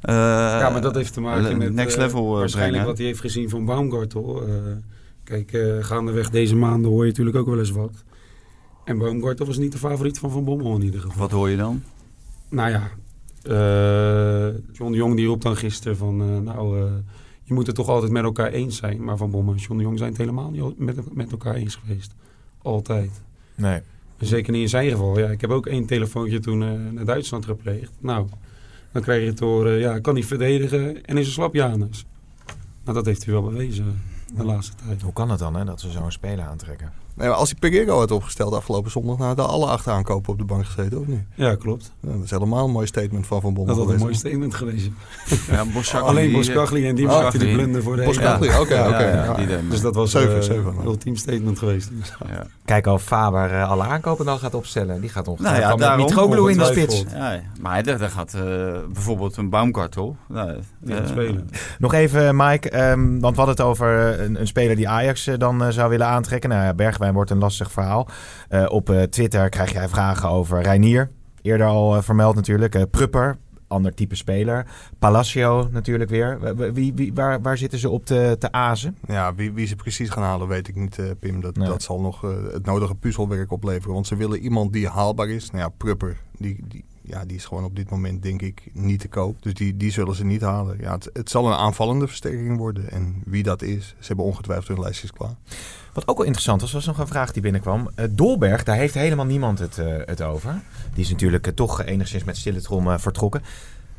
eh, 0.00 0.14
ja, 0.14 0.70
maar 0.70 0.80
dat 0.80 0.94
heeft 0.94 1.12
te 1.12 1.20
maken 1.20 1.58
met 1.58 1.72
next 1.74 1.96
level 1.96 2.32
eh, 2.32 2.38
waarschijnlijk 2.38 2.70
brengen. 2.72 2.86
wat 2.88 2.98
hij 2.98 3.06
heeft 3.06 3.20
gezien 3.20 3.48
van 3.48 3.64
Baumgartel. 3.64 4.42
Kijk, 5.30 5.52
eh, 5.52 5.84
gaandeweg 5.84 6.30
deze 6.30 6.56
maanden 6.56 6.90
hoor 6.90 7.02
je 7.02 7.08
natuurlijk 7.08 7.36
ook 7.36 7.46
wel 7.46 7.58
eens 7.58 7.70
wat. 7.70 8.04
En 8.84 8.98
Baumgartel 8.98 9.46
was 9.46 9.56
niet 9.58 9.72
de 9.72 9.78
favoriet 9.78 10.18
van 10.18 10.30
Van 10.30 10.44
Bommel 10.44 10.74
in 10.74 10.82
ieder 10.82 11.00
geval. 11.00 11.18
Wat 11.18 11.30
hoor 11.30 11.48
je 11.50 11.56
dan? 11.56 11.82
Nou 12.48 12.70
ja, 12.70 12.90
eh, 13.42 14.58
John 14.72 14.90
de 14.90 14.96
Jong 14.96 15.16
die 15.16 15.26
roept 15.26 15.42
dan 15.42 15.56
gisteren 15.56 15.96
van... 15.96 16.20
eh, 16.20 16.38
nou, 16.38 16.80
eh, 16.80 16.92
je 17.42 17.54
moet 17.54 17.66
het 17.66 17.74
toch 17.76 17.88
altijd 17.88 18.12
met 18.12 18.22
elkaar 18.24 18.50
eens 18.52 18.76
zijn. 18.76 19.04
Maar 19.04 19.16
Van 19.16 19.30
Bommel 19.30 19.52
en 19.54 19.60
John 19.60 19.76
de 19.76 19.82
Jong 19.82 19.98
zijn 19.98 20.10
het 20.10 20.18
helemaal 20.18 20.50
niet 20.50 20.78
met, 20.78 21.14
met 21.14 21.30
elkaar 21.30 21.54
eens 21.54 21.74
geweest. 21.74 22.14
Altijd. 22.62 23.22
Nee. 23.54 23.80
En 24.18 24.26
Zeker 24.26 24.52
niet 24.52 24.62
in 24.62 24.68
zijn 24.68 24.90
geval. 24.90 25.18
Ja, 25.18 25.28
ik 25.28 25.40
heb 25.40 25.50
ook 25.50 25.66
één 25.66 25.86
telefoontje 25.86 26.40
toen 26.40 26.62
eh, 26.62 26.68
naar 26.92 27.04
Duitsland 27.04 27.44
gepleegd. 27.44 27.92
Nou, 28.00 28.26
dan 28.92 29.02
krijg 29.02 29.20
je 29.20 29.26
het 29.26 29.38
door, 29.38 29.66
eh, 29.66 29.80
ja, 29.80 29.98
kan 29.98 30.14
niet 30.14 30.26
verdedigen 30.26 31.04
en 31.04 31.16
is 31.16 31.26
een 31.26 31.32
slap 31.32 31.54
Janus. 31.54 32.04
Nou, 32.84 32.96
dat 32.96 33.06
heeft 33.06 33.24
hij 33.24 33.32
wel 33.32 33.42
bewezen 33.42 34.00
de 34.34 34.44
laatste 34.44 34.76
tijd. 34.86 35.02
Hoe 35.02 35.12
kan 35.12 35.30
het 35.30 35.38
dan, 35.38 35.54
hè, 35.54 35.64
dat 35.64 35.80
ze 35.80 35.90
zo'n 35.90 36.10
speler 36.10 36.44
aantrekken? 36.44 36.92
Nee, 37.20 37.28
maar 37.28 37.38
als 37.38 37.50
hij 37.50 37.58
Pereiro 37.58 37.98
had 37.98 38.10
opgesteld 38.10 38.54
afgelopen 38.54 38.90
zondag, 38.90 39.16
nou 39.16 39.26
hadden 39.28 39.48
alle 39.48 39.66
achteraankopen 39.66 40.32
op 40.32 40.38
de 40.38 40.44
bank 40.44 40.64
gezeten, 40.66 41.00
of 41.00 41.06
niet? 41.06 41.20
Ja, 41.34 41.54
klopt. 41.54 41.92
Ja, 42.00 42.08
dat 42.12 42.24
is 42.24 42.30
helemaal 42.30 42.64
een 42.64 42.70
mooi 42.70 42.86
statement 42.86 43.26
van 43.26 43.40
Van 43.40 43.54
Bommel 43.54 43.74
Dat 43.74 43.84
had 43.84 43.94
een 43.94 44.00
mooi 44.00 44.14
statement 44.14 44.54
geweest. 44.54 44.88
Ja, 45.50 45.64
Alleen 46.00 46.26
die- 46.26 46.36
Boskagli 46.36 46.88
en 46.88 46.94
die 46.94 47.06
Oh, 47.10 47.20
maakte 47.22 47.38
de 47.38 47.44
die- 47.44 47.54
blunder 47.54 47.82
voor 47.82 47.96
de 47.96 48.02
Boskagli, 48.02 48.48
oké, 48.48 48.58
oké. 48.88 49.34
die. 49.36 49.68
Dus 49.68 49.80
dat 49.80 49.94
was 49.94 50.10
Zeven, 50.10 50.36
eh, 50.36 50.42
zeven. 50.42 50.74
een 50.78 50.84
ultiem 50.84 51.16
statement 51.16 51.58
geweest. 51.58 51.90
Ja. 52.28 52.46
Kijk 52.64 52.86
al 52.86 52.98
Faber 52.98 53.50
eh, 53.50 53.70
alle 53.70 53.82
aankopen 53.82 54.24
dan 54.24 54.38
gaat 54.38 54.54
opstellen. 54.54 55.00
Die 55.00 55.10
gaat 55.10 55.28
ongeveer 55.28 55.50
Nou 55.50 55.60
ja, 55.60 55.68
van 55.68 55.78
met 55.78 55.88
daarom. 55.88 56.04
Mitroglou 56.06 56.50
in 56.50 56.56
de 56.58 56.62
Ongetwijfeld. 56.62 56.98
spits. 56.98 57.12
Ja, 57.14 57.40
maar 57.60 57.82
daar, 57.82 57.98
gaat 58.10 58.34
eh, 58.34 58.40
bijvoorbeeld 58.92 59.36
een 59.36 59.48
Baumgartel. 59.48 60.16
Nou, 60.28 60.52
Die 60.80 60.94
eh, 60.96 61.06
spelen. 61.06 61.50
Nog 61.78 61.92
even, 61.94 62.36
Mike, 62.36 62.70
ehm, 62.70 63.18
want 63.18 63.36
we 63.36 63.42
hadden 63.42 63.48
het 63.56 63.60
over 63.60 64.12
eh, 64.18 64.24
een, 64.24 64.40
een 64.40 64.46
speler 64.46 64.76
die 64.76 64.88
Ajax 64.88 65.26
eh, 65.26 65.34
dan 65.38 65.62
eh, 65.64 65.68
zou 65.68 65.90
willen 65.90 66.06
aantrekken. 66.06 66.50
Nou 66.50 66.62
ja, 66.64 66.74
Bergwijn 66.74 67.09
wordt 67.12 67.30
een 67.30 67.38
lastig 67.38 67.72
verhaal. 67.72 68.08
Eh, 68.48 68.66
op 68.68 68.90
eh, 68.90 69.02
Twitter 69.02 69.48
krijg 69.48 69.72
jij 69.72 69.88
vragen 69.88 70.28
over 70.28 70.62
Reinier. 70.62 71.10
Eerder 71.42 71.66
al 71.66 71.96
eh, 71.96 72.02
vermeld 72.02 72.34
natuurlijk. 72.34 72.90
Prupper, 72.90 73.36
ander 73.68 73.94
type 73.94 74.14
speler. 74.14 74.66
Palacio 74.98 75.68
natuurlijk 75.72 76.10
weer. 76.10 76.56
Wie, 76.74 76.94
wie, 76.94 77.14
waar, 77.14 77.42
waar 77.42 77.58
zitten 77.58 77.78
ze 77.78 77.88
op 77.88 78.04
te, 78.04 78.36
te 78.38 78.52
azen? 78.52 78.96
Ja, 79.06 79.34
wie, 79.34 79.52
wie 79.52 79.66
ze 79.66 79.76
precies 79.76 80.10
gaan 80.10 80.22
halen, 80.22 80.48
weet 80.48 80.68
ik 80.68 80.76
niet, 80.76 80.98
Pim. 81.18 81.40
Dat, 81.40 81.56
Nee. 81.56 81.68
dat 81.68 81.82
zal 81.82 82.00
nog 82.00 82.20
het 82.52 82.66
nodige 82.66 82.94
puzzelwerk 82.94 83.52
opleveren. 83.52 83.94
Want 83.94 84.06
ze 84.06 84.16
willen 84.16 84.38
iemand 84.38 84.72
die 84.72 84.88
haalbaar 84.88 85.28
is. 85.28 85.50
Nou 85.50 85.62
ja, 85.64 85.68
Prupper, 85.68 86.16
die, 86.38 86.64
die, 86.68 86.84
ja, 87.10 87.24
die 87.24 87.36
is 87.36 87.44
gewoon 87.44 87.64
op 87.64 87.76
dit 87.76 87.90
moment, 87.90 88.22
denk 88.22 88.42
ik, 88.42 88.62
niet 88.72 89.00
te 89.00 89.08
koop. 89.08 89.42
Dus 89.42 89.54
die, 89.54 89.76
die 89.76 89.92
zullen 89.92 90.14
ze 90.14 90.24
niet 90.24 90.40
halen. 90.40 90.76
Ja, 90.80 90.92
het, 90.92 91.10
het 91.12 91.30
zal 91.30 91.46
een 91.46 91.58
aanvallende 91.58 92.06
versterking 92.06 92.56
worden. 92.56 92.90
En 92.90 93.22
wie 93.24 93.42
dat 93.42 93.62
is, 93.62 93.86
ze 93.98 94.06
hebben 94.06 94.24
ongetwijfeld 94.24 94.68
hun 94.68 94.80
lijstjes 94.80 95.12
klaar. 95.12 95.34
Wat 95.92 96.08
ook 96.08 96.16
wel 96.16 96.26
interessant 96.26 96.60
was, 96.60 96.72
was 96.72 96.86
nog 96.86 96.98
een 96.98 97.06
vraag 97.06 97.32
die 97.32 97.42
binnenkwam. 97.42 97.90
Eh, 97.94 98.04
Dolberg, 98.10 98.62
daar 98.62 98.76
heeft 98.76 98.94
helemaal 98.94 99.24
niemand 99.24 99.58
het, 99.58 99.78
eh, 99.78 99.86
het 100.04 100.22
over. 100.22 100.60
Die 100.94 101.04
is 101.04 101.10
natuurlijk 101.10 101.46
eh, 101.46 101.52
toch 101.52 101.82
enigszins 101.82 102.24
met 102.24 102.36
stille 102.36 102.60
trom 102.60 102.98
vertrokken. 102.98 103.42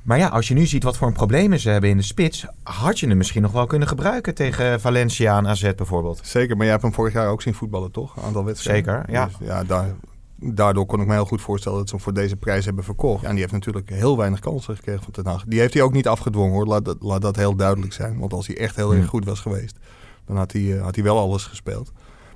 Maar 0.01 0.17
ja, 0.17 0.27
als 0.27 0.47
je 0.47 0.53
nu 0.53 0.65
ziet 0.65 0.83
wat 0.83 0.97
voor 0.97 1.11
problemen 1.11 1.59
ze 1.59 1.69
hebben 1.69 1.89
in 1.89 1.97
de 1.97 2.03
spits... 2.03 2.45
had 2.63 2.99
je 2.99 3.07
hem 3.07 3.17
misschien 3.17 3.41
nog 3.41 3.51
wel 3.51 3.65
kunnen 3.65 3.87
gebruiken 3.87 4.35
tegen 4.35 4.81
Valencia 4.81 5.37
en 5.37 5.47
AZ 5.47 5.73
bijvoorbeeld. 5.75 6.19
Zeker, 6.23 6.55
maar 6.55 6.63
jij 6.63 6.71
hebt 6.71 6.83
hem 6.83 6.93
vorig 6.93 7.13
jaar 7.13 7.27
ook 7.27 7.41
zien 7.41 7.53
voetballen, 7.53 7.91
toch? 7.91 8.15
Een 8.15 8.23
aantal 8.23 8.45
wedstrijden. 8.45 8.95
Zeker, 8.95 9.13
ja. 9.13 9.25
Dus 9.25 9.35
ja, 9.47 9.63
daar, 9.63 9.95
daardoor 10.43 10.85
kon 10.85 11.01
ik 11.01 11.07
me 11.07 11.13
heel 11.13 11.25
goed 11.25 11.41
voorstellen 11.41 11.77
dat 11.77 11.89
ze 11.89 11.95
hem 11.95 12.03
voor 12.03 12.13
deze 12.13 12.35
prijs 12.35 12.65
hebben 12.65 12.83
verkocht. 12.83 13.21
Ja, 13.21 13.27
en 13.27 13.31
die 13.31 13.41
heeft 13.41 13.53
natuurlijk 13.53 13.89
heel 13.89 14.17
weinig 14.17 14.39
kansen 14.39 14.75
gekregen 14.75 15.03
van 15.03 15.11
Ten 15.13 15.25
Hag. 15.27 15.43
Die 15.47 15.59
heeft 15.59 15.73
hij 15.73 15.83
ook 15.83 15.93
niet 15.93 16.07
afgedwongen, 16.07 16.53
hoor. 16.53 16.65
Laat 16.65 16.85
dat, 16.85 16.97
laat 16.99 17.21
dat 17.21 17.35
heel 17.35 17.55
duidelijk 17.55 17.93
zijn. 17.93 18.19
Want 18.19 18.33
als 18.33 18.47
hij 18.47 18.57
echt 18.57 18.75
heel 18.75 18.89
erg 18.91 18.99
Hmm. 18.99 19.09
goed 19.09 19.25
was 19.25 19.39
geweest, 19.39 19.77
dan 20.25 20.37
had 20.37 20.51
hij, 20.51 20.77
eh, 20.77 20.83
had 20.83 20.95
hij 20.95 21.03
wel 21.03 21.17
alles 21.19 21.43
gespeeld. 21.45 21.91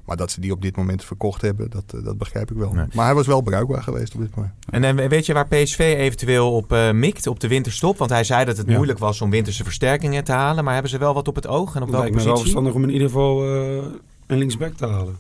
Maar 0.06 0.18
dat 0.18 0.32
ze 0.32 0.42
die 0.42 0.52
op 0.52 0.62
dit 0.62 0.76
moment 0.78 1.04
verkocht 1.04 1.42
hebben, 1.42 1.70
dat, 1.70 1.84
eh, 1.96 2.04
dat 2.04 2.18
begrijp 2.18 2.52
ik 2.52 2.58
wel. 2.58 2.72
Nee. 2.74 2.86
Maar 2.94 3.06
hij 3.06 3.16
was 3.16 3.28
wel 3.28 3.42
bruikbaar 3.42 3.84
geweest 3.84 4.16
op 4.16 4.22
dit 4.22 4.36
moment. 4.36 4.54
En 4.70 4.84
eh, 4.84 5.08
weet 5.10 5.26
je 5.26 5.34
waar 5.34 5.48
PSV 5.48 5.80
eventueel 5.98 6.52
op 6.56 6.72
eh, 6.72 6.92
mikt, 6.92 7.28
op 7.28 7.40
de 7.40 7.48
winterstop? 7.48 7.98
Want 7.98 8.12
hij 8.12 8.24
zei 8.24 8.46
dat 8.46 8.58
het 8.58 8.68
Ja. 8.70 8.76
moeilijk 8.76 9.00
was 9.00 9.22
om 9.22 9.30
winterse 9.30 9.64
versterkingen 9.64 10.24
te 10.24 10.32
halen. 10.32 10.64
Maar 10.64 10.74
hebben 10.74 10.92
ze 10.92 10.98
wel 10.98 11.14
wat 11.14 11.28
op 11.28 11.36
het 11.36 11.48
oog 11.48 11.76
en 11.76 11.82
op 11.82 11.88
Het 11.88 11.96
welke 11.96 11.98
lijkt 11.98 12.16
me 12.16 12.24
wel 12.24 12.32
positie? 12.34 12.42
verstandig 12.54 12.74
om 12.74 12.84
in 12.84 12.94
ieder 12.94 13.08
geval 13.08 13.44
eh, 13.44 13.84
een 14.28 14.38
linksback 14.38 14.74
te 14.74 14.86
halen. 14.88 15.16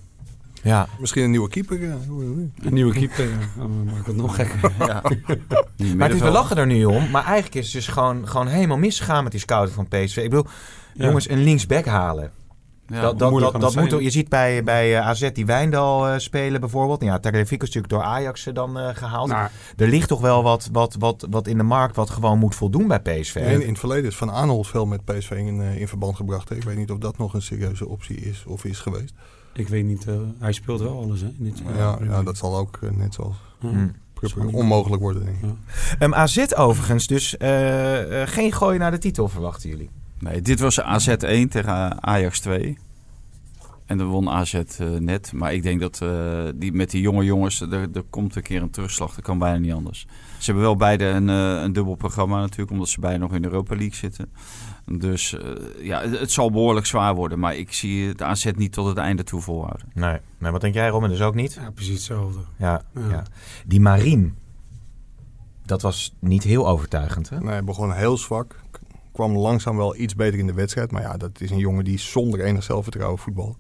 Ja, 0.66 0.88
Misschien 1.00 1.24
een 1.24 1.32
nieuwe 1.32 1.50
keeper. 1.50 1.82
Een 1.82 2.52
nieuwe 2.74 2.94
keeper, 2.94 3.30
ja. 3.30 3.38
Dan 3.58 3.84
maakt 3.84 4.08
het 4.08 4.16
nog 4.16 4.36
gekker. 4.36 4.72
ja. 4.88 5.02
Maar 5.96 6.08
het 6.08 6.18
is, 6.18 6.24
we 6.24 6.30
lachen 6.30 6.58
er 6.58 6.66
nu 6.66 6.86
om. 6.86 7.10
Maar 7.12 7.24
eigenlijk 7.24 7.56
is 7.56 7.66
het 7.66 7.74
dus 7.74 7.88
gewoon, 7.88 8.28
gewoon 8.28 8.48
helemaal 8.48 8.78
misgegaan 8.78 9.24
met 9.24 9.32
die 9.32 9.42
scouting 9.42 9.76
van 9.76 9.88
PSV. 9.88 10.18
Ik 10.18 10.30
bedoel, 10.30 10.46
Ja. 10.94 11.06
jongens, 11.06 11.30
een 11.30 11.44
linksback 11.44 11.86
halen. 11.86 12.32
Ja. 12.88 13.02
dat 13.02 13.20
dat, 13.20 13.62
dat, 13.62 13.76
moet, 13.76 13.92
je 14.04 14.10
ziet 14.10 14.30
bij, 14.30 14.64
bij 14.64 14.98
eh, 14.98 15.08
AZ 15.08 15.32
die 15.32 15.46
Wijndal 15.46 16.08
eh, 16.08 16.18
spelen 16.18 16.60
bijvoorbeeld. 16.60 17.02
Ja, 17.04 17.20
Tagliafico 17.20 17.66
is 17.66 17.74
natuurlijk 17.74 17.94
door 17.94 18.04
Ajax 18.04 18.46
eh, 18.48 18.54
dan 18.54 18.80
eh, 18.80 18.90
gehaald. 18.96 19.28
Nou, 19.30 19.50
Er 19.78 19.88
ligt 19.88 20.08
toch 20.08 20.22
wel 20.22 20.44
wat, 20.44 20.70
wat, 20.72 20.96
wat, 21.00 21.28
wat 21.30 21.48
in 21.48 21.58
de 21.58 21.64
markt 21.64 21.96
wat 21.96 22.10
gewoon 22.10 22.40
moet 22.40 22.56
voldoen 22.56 22.88
bij 22.88 23.00
PSV. 23.00 23.36
En 23.36 23.62
in 23.62 23.70
het 23.70 23.80
verleden 23.80 24.06
is 24.10 24.16
Van 24.16 24.32
Aanholt 24.32 24.68
veel 24.68 24.86
met 24.86 25.06
PSV 25.06 25.32
in, 25.32 25.62
eh, 25.62 25.80
in 25.80 25.88
verband 25.88 26.16
gebracht. 26.16 26.50
hè. 26.50 26.56
Ik 26.56 26.64
weet 26.64 26.78
niet 26.78 26.92
of 26.92 26.98
dat 26.98 27.18
nog 27.18 27.34
een 27.34 27.42
serieuze 27.42 27.88
optie 27.88 28.18
is 28.18 28.44
of 28.48 28.66
is 28.66 28.80
geweest. 28.80 29.14
Ik 29.56 29.68
weet 29.68 29.86
niet, 29.86 30.08
eh, 30.08 30.16
hij 30.40 30.52
speelt 30.52 30.80
wel 30.80 31.02
alles 31.02 31.22
hè, 31.22 31.28
in 31.28 31.44
dit 31.44 31.60
jaar. 31.60 31.78
Ja, 31.78 31.98
ja, 32.02 32.24
dat 32.24 32.38
zal 32.38 32.58
ook 32.58 32.80
eh, 32.82 32.90
net 32.90 33.14
zoals 33.14 33.36
Ja. 33.60 33.70
Hm. 33.70 33.88
Prupper 34.14 34.48
onmogelijk 34.48 35.02
worden, 35.02 35.26
denk 35.26 35.38
ik. 35.38 35.50
Ehm, 36.00 36.14
AZ 36.14 36.46
overigens, 36.56 37.08
dus 37.08 37.38
eh, 37.38 38.22
geen 38.26 38.52
gooi 38.52 38.78
naar 38.78 38.92
de 38.92 38.98
titel 38.98 39.28
verwachten 39.28 39.70
jullie. 39.70 39.90
Nee, 40.20 40.42
dit 40.42 40.60
was 40.60 40.82
AZ 40.82 41.08
1 41.08 41.50
tegen 41.50 42.04
Ajax 42.04 42.40
2. 42.40 42.78
En 43.86 43.98
dan 43.98 44.08
won 44.08 44.30
AZ 44.30 44.54
eh, 44.54 44.88
net. 44.88 45.34
Maar 45.34 45.54
ik 45.54 45.64
denk 45.64 45.80
dat 45.80 46.02
eh, 46.02 46.44
die, 46.56 46.74
met 46.74 46.92
die 46.92 47.02
jonge 47.02 47.24
jongens, 47.24 47.62
er, 47.62 47.88
er 47.94 48.04
komt 48.10 48.36
een 48.36 48.42
keer 48.42 48.62
een 48.62 48.70
terugslag. 48.70 49.16
Dat 49.16 49.24
kan 49.24 49.40
bijna 49.40 49.58
niet 49.58 49.74
anders. 49.74 50.08
Ze 50.38 50.46
hebben 50.46 50.64
wel 50.64 50.76
beide 50.76 51.06
een, 51.06 51.30
eh, 51.30 51.62
een 51.62 51.74
dubbel 51.74 51.96
programma 51.96 52.40
natuurlijk, 52.40 52.72
omdat 52.72 52.90
ze 52.90 53.00
beide 53.00 53.20
nog 53.20 53.34
in 53.34 53.42
de 53.42 53.48
Europa 53.48 53.76
League 53.76 53.96
zitten. 53.96 54.32
Dus 54.86 55.38
eh, 55.38 55.86
ja, 55.86 56.02
het, 56.02 56.20
het 56.20 56.32
zal 56.32 56.52
behoorlijk 56.52 56.86
zwaar 56.86 57.16
worden. 57.16 57.40
Maar 57.40 57.56
ik 57.56 57.74
zie 57.74 58.08
het 58.08 58.22
AZ 58.22 58.52
niet 58.56 58.72
tot 58.72 58.88
het 58.88 58.98
einde 58.98 59.24
toe 59.24 59.42
volhouden. 59.42 59.88
Nee, 59.94 60.20
nee 60.38 60.52
wat 60.52 60.62
denk 60.62 60.74
jij 60.74 60.90
Robin? 60.90 61.10
Dus 61.10 61.22
ook 61.22 61.36
niet? 61.36 61.54
Ja, 61.54 61.72
precies 61.72 61.94
hetzelfde. 61.94 62.40
Ja, 62.58 62.82
ja. 62.94 63.10
Ja. 63.10 63.24
Die 63.66 63.80
Marien, 63.80 64.38
dat 65.66 65.82
was 65.82 66.16
niet 66.20 66.44
heel 66.44 66.68
overtuigend 66.68 67.30
hè? 67.30 67.40
Nee, 67.40 67.50
hij 67.50 67.64
begon 67.64 67.94
heel 67.94 68.18
zwak. 68.18 68.64
Kwam 69.16 69.38
langzaam 69.38 69.78
wel 69.78 69.96
iets 69.98 70.16
beter 70.16 70.40
in 70.40 70.48
de 70.48 70.54
wedstrijd. 70.54 70.92
Maar 70.92 71.02
ja, 71.02 71.18
dat 71.18 71.42
is 71.42 71.52
een 71.52 71.58
jongen 71.58 71.84
die 71.84 72.00
zonder 72.00 72.40
enig 72.40 72.64
zelfvertrouwen 72.64 73.20
voetbal. 73.20 73.58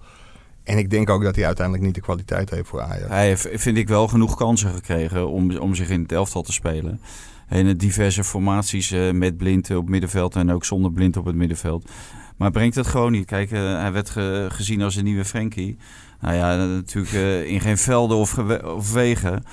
En 0.63 0.77
ik 0.77 0.89
denk 0.89 1.09
ook 1.09 1.23
dat 1.23 1.35
hij 1.35 1.45
uiteindelijk 1.45 1.85
niet 1.85 1.95
de 1.95 2.01
kwaliteit 2.01 2.49
heeft 2.49 2.67
voor 2.67 2.81
Ajax. 2.81 3.07
Hij 3.07 3.27
heeft, 3.27 3.47
vind 3.53 3.77
ik, 3.77 3.87
wel 3.87 4.07
genoeg 4.07 4.35
kansen 4.35 4.73
gekregen 4.73 5.27
om, 5.29 5.57
om 5.57 5.75
zich 5.75 5.89
in 5.89 6.01
het 6.01 6.11
elftal 6.11 6.41
te 6.41 6.51
spelen. 6.53 7.01
In 7.49 7.65
de 7.65 7.75
diverse 7.75 8.23
formaties 8.23 8.91
eh, 8.91 9.11
met 9.11 9.37
blind 9.37 9.75
op 9.75 9.89
middenveld 9.89 10.35
en 10.35 10.51
ook 10.51 10.65
zonder 10.65 10.91
blind 10.91 11.17
op 11.17 11.25
het 11.25 11.35
middenveld. 11.35 11.89
Maar 12.37 12.51
brengt 12.51 12.75
het 12.75 12.87
gewoon 12.87 13.11
niet. 13.11 13.25
Kijk, 13.25 13.51
eh, 13.51 13.59
hij 13.79 13.91
werd 13.91 14.09
ge- 14.09 14.47
gezien 14.51 14.81
als 14.81 14.95
een 14.95 15.03
nieuwe 15.03 15.25
Frenkie. 15.25 15.77
Nou 16.21 16.35
ja, 16.35 16.55
natuurlijk 16.65 17.13
eh, 17.13 17.45
in 17.45 17.59
geen 17.61 17.77
velden 17.77 18.17
of, 18.17 18.37
of 18.63 18.93
wegen. 18.93 19.43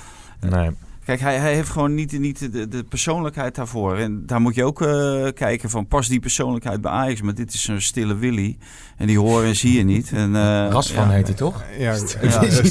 Nee. 0.40 0.70
Kijk, 1.04 1.20
hij, 1.20 1.38
hij 1.38 1.54
heeft 1.54 1.68
gewoon 1.68 1.94
niet, 1.94 2.18
niet 2.18 2.52
de, 2.52 2.68
de 2.68 2.84
persoonlijkheid 2.84 3.54
daarvoor. 3.54 3.96
En 3.96 4.26
daar 4.26 4.40
moet 4.40 4.54
je 4.54 4.64
ook 4.64 4.82
eh, 4.82 5.26
kijken 5.34 5.70
van, 5.70 5.86
past 5.86 6.08
die 6.10 6.20
persoonlijkheid 6.20 6.80
bij 6.80 6.90
Ajax? 6.90 7.22
Maar 7.22 7.34
dit 7.34 7.54
is 7.54 7.62
zo'n 7.62 7.80
stille 7.80 8.16
Willy. 8.16 8.58
En 8.96 9.06
die 9.06 9.18
horen 9.18 9.46
en 9.46 9.56
zie 9.56 9.76
je 9.76 9.84
niet. 9.84 10.12
En, 10.12 10.36
eh, 10.36 10.68
Rasvan 10.70 11.08
ja. 11.08 11.10
heet 11.14 11.26
hij 11.26 11.36
toch? 11.36 11.62
Ja, 11.78 11.92
Ja, 11.92 11.98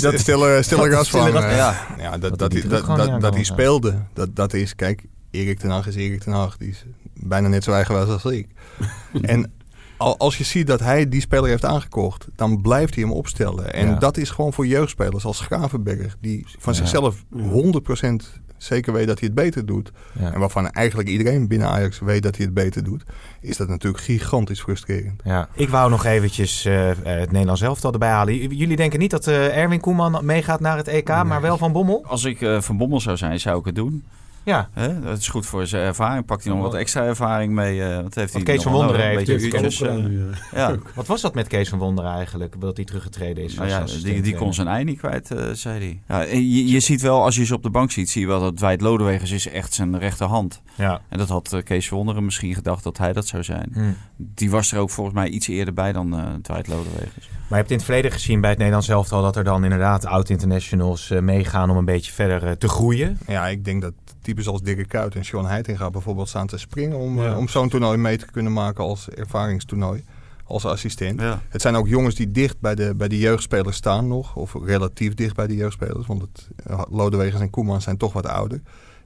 dat- 0.01 0.19
stille, 0.19 0.63
stille 0.63 0.91
gas 0.91 1.09
van. 1.09 1.21
Stille 1.21 1.45
eh, 1.45 1.55
Ja. 1.55 1.87
ja, 1.97 2.11
Dat 2.11 2.21
dat, 2.21 2.39
dat, 2.39 2.51
die 2.51 2.67
dat, 2.67 3.33
hij 3.33 3.43
speelde, 3.43 3.95
dat, 4.13 4.35
dat 4.35 4.53
is, 4.53 4.75
kijk, 4.75 5.03
Erik 5.31 5.59
ten 5.59 5.69
Hag 5.69 5.87
is 5.87 5.95
Erik 5.95 6.21
ten 6.21 6.33
Hag. 6.33 6.57
Die 6.57 6.69
is 6.69 6.85
bijna 7.13 7.47
net 7.47 7.63
zo 7.63 7.71
eigenwijs 7.71 8.07
als 8.09 8.25
ik. 8.25 8.47
en 9.21 9.51
als 10.01 10.37
je 10.37 10.43
ziet 10.43 10.67
dat 10.67 10.79
hij 10.79 11.09
die 11.09 11.21
speler 11.21 11.49
heeft 11.49 11.65
aangekocht, 11.65 12.27
dan 12.35 12.61
blijft 12.61 12.95
hij 12.95 13.03
hem 13.03 13.13
opstellen. 13.13 13.73
En 13.73 13.87
Ja. 13.87 13.95
dat 13.95 14.17
is 14.17 14.29
gewoon 14.29 14.53
voor 14.53 14.67
jeugdspelers 14.67 15.25
als 15.25 15.39
Gravenberg, 15.39 16.17
die 16.21 16.45
van 16.59 16.73
Ja. 16.73 16.79
zichzelf 16.79 17.23
100% 17.31 18.39
zeker 18.57 18.93
weet 18.93 19.07
dat 19.07 19.19
hij 19.19 19.27
het 19.27 19.37
beter 19.37 19.65
doet. 19.65 19.91
Ja. 20.19 20.33
En 20.33 20.39
waarvan 20.39 20.69
eigenlijk 20.69 21.09
iedereen 21.09 21.47
binnen 21.47 21.67
Ajax 21.67 21.99
weet 21.99 22.23
dat 22.23 22.35
hij 22.35 22.45
het 22.45 22.53
beter 22.53 22.83
doet, 22.83 23.03
is 23.41 23.57
dat 23.57 23.67
natuurlijk 23.67 24.03
gigantisch 24.03 24.61
frustrerend. 24.61 25.21
Ja. 25.23 25.47
Ik 25.53 25.69
wou 25.69 25.89
nog 25.89 26.05
eventjes 26.05 26.65
eh, 26.65 26.89
eh, 26.91 26.97
het 27.19 27.31
Nederlands 27.31 27.61
elftal 27.61 27.91
erbij 27.93 28.09
halen. 28.09 28.33
J- 28.35 28.47
Jullie 28.55 28.75
denken 28.75 28.99
niet 28.99 29.11
dat 29.11 29.27
eh, 29.27 29.57
Erwin 29.57 29.79
Koeman 29.79 30.25
meegaat 30.25 30.59
naar 30.59 30.77
het 30.77 30.87
EK, 30.87 31.07
maar 31.07 31.41
wel 31.41 31.57
Van 31.57 31.71
Bommel? 31.71 32.03
Als 32.07 32.23
ik 32.23 32.41
eh, 32.41 32.61
van 32.61 32.77
Bommel 32.77 32.99
zou 32.99 33.17
zijn, 33.17 33.39
zou 33.39 33.59
ik 33.59 33.65
het 33.65 33.75
doen. 33.75 34.03
Ja, 34.43 34.69
Hè? 34.73 34.99
Dat 34.99 35.17
is 35.17 35.27
goed 35.27 35.45
voor 35.45 35.67
zijn 35.67 35.83
ervaring. 35.83 36.25
Pakt 36.25 36.43
hij 36.43 36.53
nog 36.53 36.61
wat 36.61 36.73
extra 36.73 37.03
ervaring 37.03 37.53
mee. 37.53 37.83
eh 37.83 38.01
wat 38.01 38.15
heeft 38.15 38.33
hij 38.33 38.43
Kees 38.43 38.55
nog 38.55 38.63
van 38.63 38.73
Wonderen 38.73 39.01
heeft 39.05 39.19
Een 39.19 39.35
beetje 39.35 39.49
natuurlijk 39.49 39.63
uurtjes, 39.63 39.81
eh, 39.81 40.59
eh, 40.59 40.69
ja. 40.69 40.77
wat 40.95 41.07
was 41.07 41.21
dat 41.21 41.33
met 41.33 41.47
Kees 41.47 41.69
van 41.69 41.79
Wonderen 41.79 42.11
eigenlijk? 42.11 42.61
Dat 42.61 42.75
hij 42.75 42.85
teruggetreden 42.85 43.43
is 43.43 43.53
Nou 43.55 43.69
ja, 43.69 43.85
die, 44.03 44.21
die 44.21 44.35
kon 44.35 44.53
zijn 44.53 44.67
ei 44.67 44.83
niet 44.83 44.97
kwijt, 44.97 45.31
eh, 45.31 45.49
zei 45.53 45.79
hij. 45.79 46.01
Ja, 46.07 46.33
je, 46.33 46.67
je 46.67 46.79
ziet 46.79 47.01
wel, 47.01 47.23
als 47.23 47.35
je 47.35 47.45
ze 47.45 47.53
op 47.53 47.63
de 47.63 47.69
bank 47.69 47.91
ziet, 47.91 48.09
zie 48.09 48.21
je 48.21 48.27
wel 48.27 48.39
dat 48.39 48.57
Dwight 48.57 48.81
Lodewegers 48.81 49.31
is 49.31 49.47
echt 49.47 49.73
zijn 49.73 49.99
rechterhand. 49.99 50.61
Ja. 50.75 51.01
En 51.09 51.17
dat 51.17 51.29
had 51.29 51.53
eh, 51.53 51.63
Kees 51.63 51.87
van 51.87 51.97
Wonderen 51.97 52.25
misschien 52.25 52.55
gedacht 52.55 52.83
dat 52.83 52.97
hij 52.97 53.13
dat 53.13 53.27
zou 53.27 53.43
zijn. 53.43 53.69
Hm. 53.73 53.91
Die 54.17 54.51
was 54.51 54.71
er 54.71 54.79
ook 54.79 54.89
volgens 54.89 55.15
mij 55.15 55.27
iets 55.27 55.47
eerder 55.47 55.73
bij 55.73 55.91
dan 55.91 56.17
eh 56.17 56.25
Dwight 56.41 56.67
Lodewegers. 56.67 57.29
Maar 57.51 57.59
je 57.59 57.65
hebt 57.65 57.69
in 57.69 57.75
het 57.75 57.85
verleden 57.85 58.11
gezien 58.11 58.41
bij 58.41 58.49
het 58.49 58.59
Nederlands 58.59 58.89
elftal 58.89 59.21
dat 59.21 59.35
er 59.35 59.43
dan 59.43 59.63
inderdaad 59.63 60.05
oud-internationals 60.05 61.09
eh, 61.09 61.19
meegaan 61.19 61.69
om 61.69 61.77
een 61.77 61.85
beetje 61.85 62.11
verder 62.11 62.45
eh, 62.45 62.51
te 62.51 62.67
groeien. 62.67 63.17
Ja, 63.27 63.47
ik 63.47 63.65
denk 63.65 63.81
dat 63.81 63.93
types 64.21 64.47
als 64.47 64.61
Dirk 64.61 64.87
Kuyt 64.87 65.15
en 65.15 65.25
Sean 65.25 65.45
Heitinga 65.45 65.89
bijvoorbeeld 65.89 66.27
staan 66.29 66.47
te 66.47 66.57
springen 66.57 66.97
om, 66.97 67.17
Ja. 67.21 67.31
eh, 67.31 67.37
om 67.37 67.47
zo'n 67.47 67.69
toernooi 67.69 67.97
mee 67.97 68.17
te 68.17 68.25
kunnen 68.25 68.53
maken 68.53 68.83
als 68.83 69.09
ervaringstoernooi, 69.09 70.03
als 70.43 70.65
assistent. 70.65 71.19
Ja. 71.21 71.41
Het 71.49 71.61
zijn 71.61 71.75
ook 71.75 71.87
jongens 71.87 72.15
die 72.15 72.31
dicht 72.31 72.59
bij 72.59 72.75
de, 72.75 72.95
bij 72.95 73.07
de 73.07 73.17
jeugdspelers 73.17 73.77
staan 73.77 74.07
nog, 74.07 74.35
of 74.35 74.55
relatief 74.63 75.13
dicht 75.13 75.35
bij 75.35 75.47
de 75.47 75.55
jeugdspelers, 75.55 76.07
want 76.07 76.21
het, 76.21 76.47
eh, 76.65 76.81
Lodewegers 76.89 77.41
en 77.41 77.49
Koeman 77.49 77.81
zijn 77.81 77.97
toch 77.97 78.13
wat 78.13 78.25
ouder. 78.27 78.61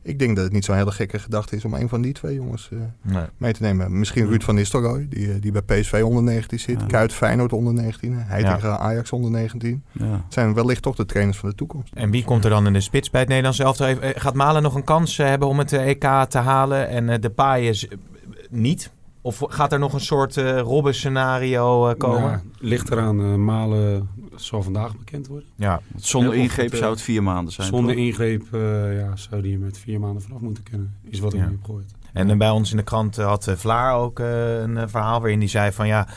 Ik 0.07 0.19
denk 0.19 0.35
dat 0.35 0.43
het 0.43 0.53
niet 0.53 0.65
zo'n 0.65 0.75
hele 0.75 0.91
gekke 0.91 1.19
gedachte 1.19 1.55
is 1.55 1.65
om 1.65 1.73
een 1.73 1.89
van 1.89 2.01
die 2.01 2.13
twee 2.13 2.35
jongens 2.35 2.69
eh, 2.71 2.79
Nee. 3.01 3.23
mee 3.37 3.53
te 3.53 3.61
nemen. 3.61 3.99
Misschien 3.99 4.25
Ruud 4.27 4.41
van 4.43 4.55
Nistelrooy, 4.55 5.07
die, 5.09 5.31
eh, 5.31 5.41
die 5.41 5.51
bij 5.51 5.61
PSV 5.61 6.01
onder 6.05 6.23
19 6.23 6.59
zit. 6.59 6.79
Ja. 6.79 6.85
Kuit 6.85 7.13
Feyenoord 7.13 7.53
onder 7.53 7.73
19. 7.73 8.13
Heitinga 8.17 8.77
Ajax 8.77 9.11
onder 9.11 9.31
19. 9.31 9.83
Ja. 9.91 10.05
Het 10.05 10.33
zijn 10.33 10.53
wellicht 10.53 10.81
toch 10.81 10.95
de 10.95 11.05
trainers 11.05 11.37
van 11.37 11.49
de 11.49 11.55
toekomst. 11.55 11.93
En 11.93 12.11
wie 12.11 12.23
komt 12.23 12.43
er 12.43 12.49
dan 12.49 12.67
in 12.67 12.73
de 12.73 12.81
spits 12.81 13.09
bij 13.09 13.19
het 13.19 13.29
Nederlands 13.29 13.59
elftal? 13.59 13.87
Eh, 13.87 14.09
Gaat 14.15 14.33
Malen 14.33 14.61
nog 14.61 14.75
een 14.75 14.83
kans 14.83 15.19
eh, 15.19 15.27
hebben 15.27 15.47
om 15.47 15.59
het 15.59 15.73
eh, 15.73 15.87
EK 15.87 16.25
te 16.29 16.37
halen 16.37 16.87
en 16.89 17.09
eh, 17.09 17.19
de 17.21 17.29
paaien 17.29 17.75
niet? 18.49 18.91
Of 19.21 19.41
gaat 19.47 19.71
er 19.73 19.79
nog 19.79 19.93
een 19.93 19.99
soort 19.99 20.37
eh 20.37 20.59
Robben-scenario 20.59 21.87
eh, 21.89 21.97
komen? 21.97 22.29
Ja, 22.31 22.41
ligt 22.59 22.91
eraan. 22.91 23.19
eh, 23.19 23.35
Malen 23.35 24.09
zal 24.35 24.63
vandaag 24.63 24.97
bekend 24.97 25.27
worden. 25.27 25.49
Ja. 25.55 25.81
Zonder 25.95 26.33
ingreep 26.35 26.69
het, 26.69 26.79
zou 26.79 26.91
het 26.91 27.01
vier 27.01 27.23
maanden 27.23 27.53
zijn. 27.53 27.67
Zonder 27.67 27.95
toch? 27.95 28.03
ingreep 28.03 28.53
eh, 28.53 28.97
ja, 28.99 29.15
zou 29.15 29.41
die 29.41 29.53
er 29.53 29.59
met 29.59 29.77
vier 29.77 29.99
maanden 29.99 30.21
vanaf 30.21 30.39
moeten 30.41 30.63
kunnen. 30.63 30.95
Is 31.03 31.19
wat 31.19 31.33
ik 31.33 31.39
Ja. 31.39 31.45
nu 31.45 31.51
heb 31.51 31.63
gehoord. 31.63 31.91
En 32.13 32.29
eh, 32.29 32.37
bij 32.37 32.49
ons 32.49 32.71
in 32.71 32.77
de 32.77 32.83
krant 32.83 33.17
eh, 33.17 33.25
had 33.25 33.53
Vlaar 33.55 33.95
ook 33.95 34.19
een 34.19 34.89
verhaal 34.89 35.19
waarin 35.19 35.39
hij 35.39 35.47
zei 35.47 35.71
van 35.71 35.87
ja, 35.87 36.07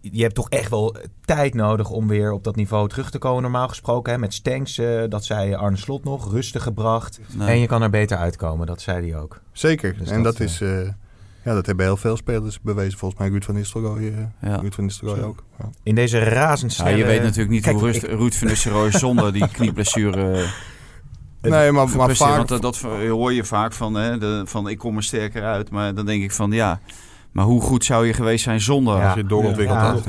je 0.00 0.22
hebt 0.22 0.34
toch 0.34 0.48
echt 0.48 0.70
wel 0.70 0.96
tijd 1.24 1.54
nodig 1.54 1.90
om 1.90 2.08
weer 2.08 2.32
op 2.32 2.44
dat 2.44 2.56
niveau 2.56 2.88
terug 2.88 3.10
te 3.10 3.18
komen 3.18 3.42
normaal 3.42 3.68
gesproken. 3.68 4.12
Hè? 4.12 4.18
Met 4.18 4.34
Stenks, 4.34 4.80
dat 5.08 5.24
zei 5.24 5.54
Arne 5.54 5.76
Slot 5.76 6.04
nog, 6.04 6.30
rustig 6.32 6.62
gebracht. 6.62 7.20
Nee. 7.36 7.48
En 7.48 7.58
je 7.58 7.66
kan 7.66 7.82
er 7.82 7.90
beter 7.90 8.16
uitkomen, 8.16 8.66
dat 8.66 8.80
zei 8.80 9.10
hij 9.10 9.20
ook. 9.20 9.40
Zeker. 9.52 9.96
Dus 9.98 10.10
en 10.10 10.22
dat, 10.22 10.36
dat, 10.36 10.46
is... 10.48 10.60
eh, 10.60 10.88
ja, 11.44 11.54
dat 11.54 11.66
hebben 11.66 11.84
heel 11.84 11.96
veel 11.96 12.16
spelers 12.16 12.60
bewezen. 12.60 12.98
Volgens 12.98 13.20
mij 13.20 13.30
Ruud 13.30 13.44
van 13.44 13.54
Nistelrooy, 13.54 14.06
eh, 14.40 14.50
Ja. 14.50 14.56
Ruud 14.56 14.74
van 14.74 14.84
Nistelrooy 14.84 15.20
ook. 15.22 15.44
Ja. 15.58 15.64
In 15.82 15.94
deze 15.94 16.16
Ja, 16.18 16.24
razendsnelle... 16.24 16.96
je 16.96 17.04
weet 17.04 17.22
natuurlijk 17.22 17.50
niet 17.50 17.62
Kijk, 17.62 17.76
hoe 17.76 17.84
rust, 17.84 18.02
ik- 18.02 18.10
Ruud 18.10 18.32
van 18.34 18.48
Nistelrooy 18.48 18.90
zonder 18.90 19.32
die 19.32 19.48
knieblessure 19.48 20.32
eh, 20.32 20.48
Nee, 21.42 21.72
maar, 21.72 21.88
maar 21.88 22.16
vaak... 22.16 22.36
Want 22.36 22.48
dat, 22.48 22.62
dat 22.62 22.78
hoor 23.08 23.32
je 23.32 23.44
vaak 23.44 23.72
van, 23.72 23.94
hè, 23.94 24.18
de, 24.18 24.42
van 24.46 24.68
ik 24.68 24.78
kom 24.78 24.96
er 24.96 25.02
sterker 25.02 25.42
uit. 25.42 25.70
Maar 25.70 25.94
dan 25.94 26.06
denk 26.06 26.22
ik 26.22 26.32
van 26.32 26.50
ja, 26.50 26.80
maar 27.32 27.44
hoe 27.44 27.60
goed 27.60 27.84
zou 27.84 28.06
je 28.06 28.12
geweest 28.12 28.44
zijn 28.44 28.60
zonder? 28.60 28.96
Ja. 28.96 29.04
Als 29.06 29.14
je 29.14 29.26
doorontwikkeld 29.26 29.78
Ja. 29.78 29.92
had. 29.92 30.04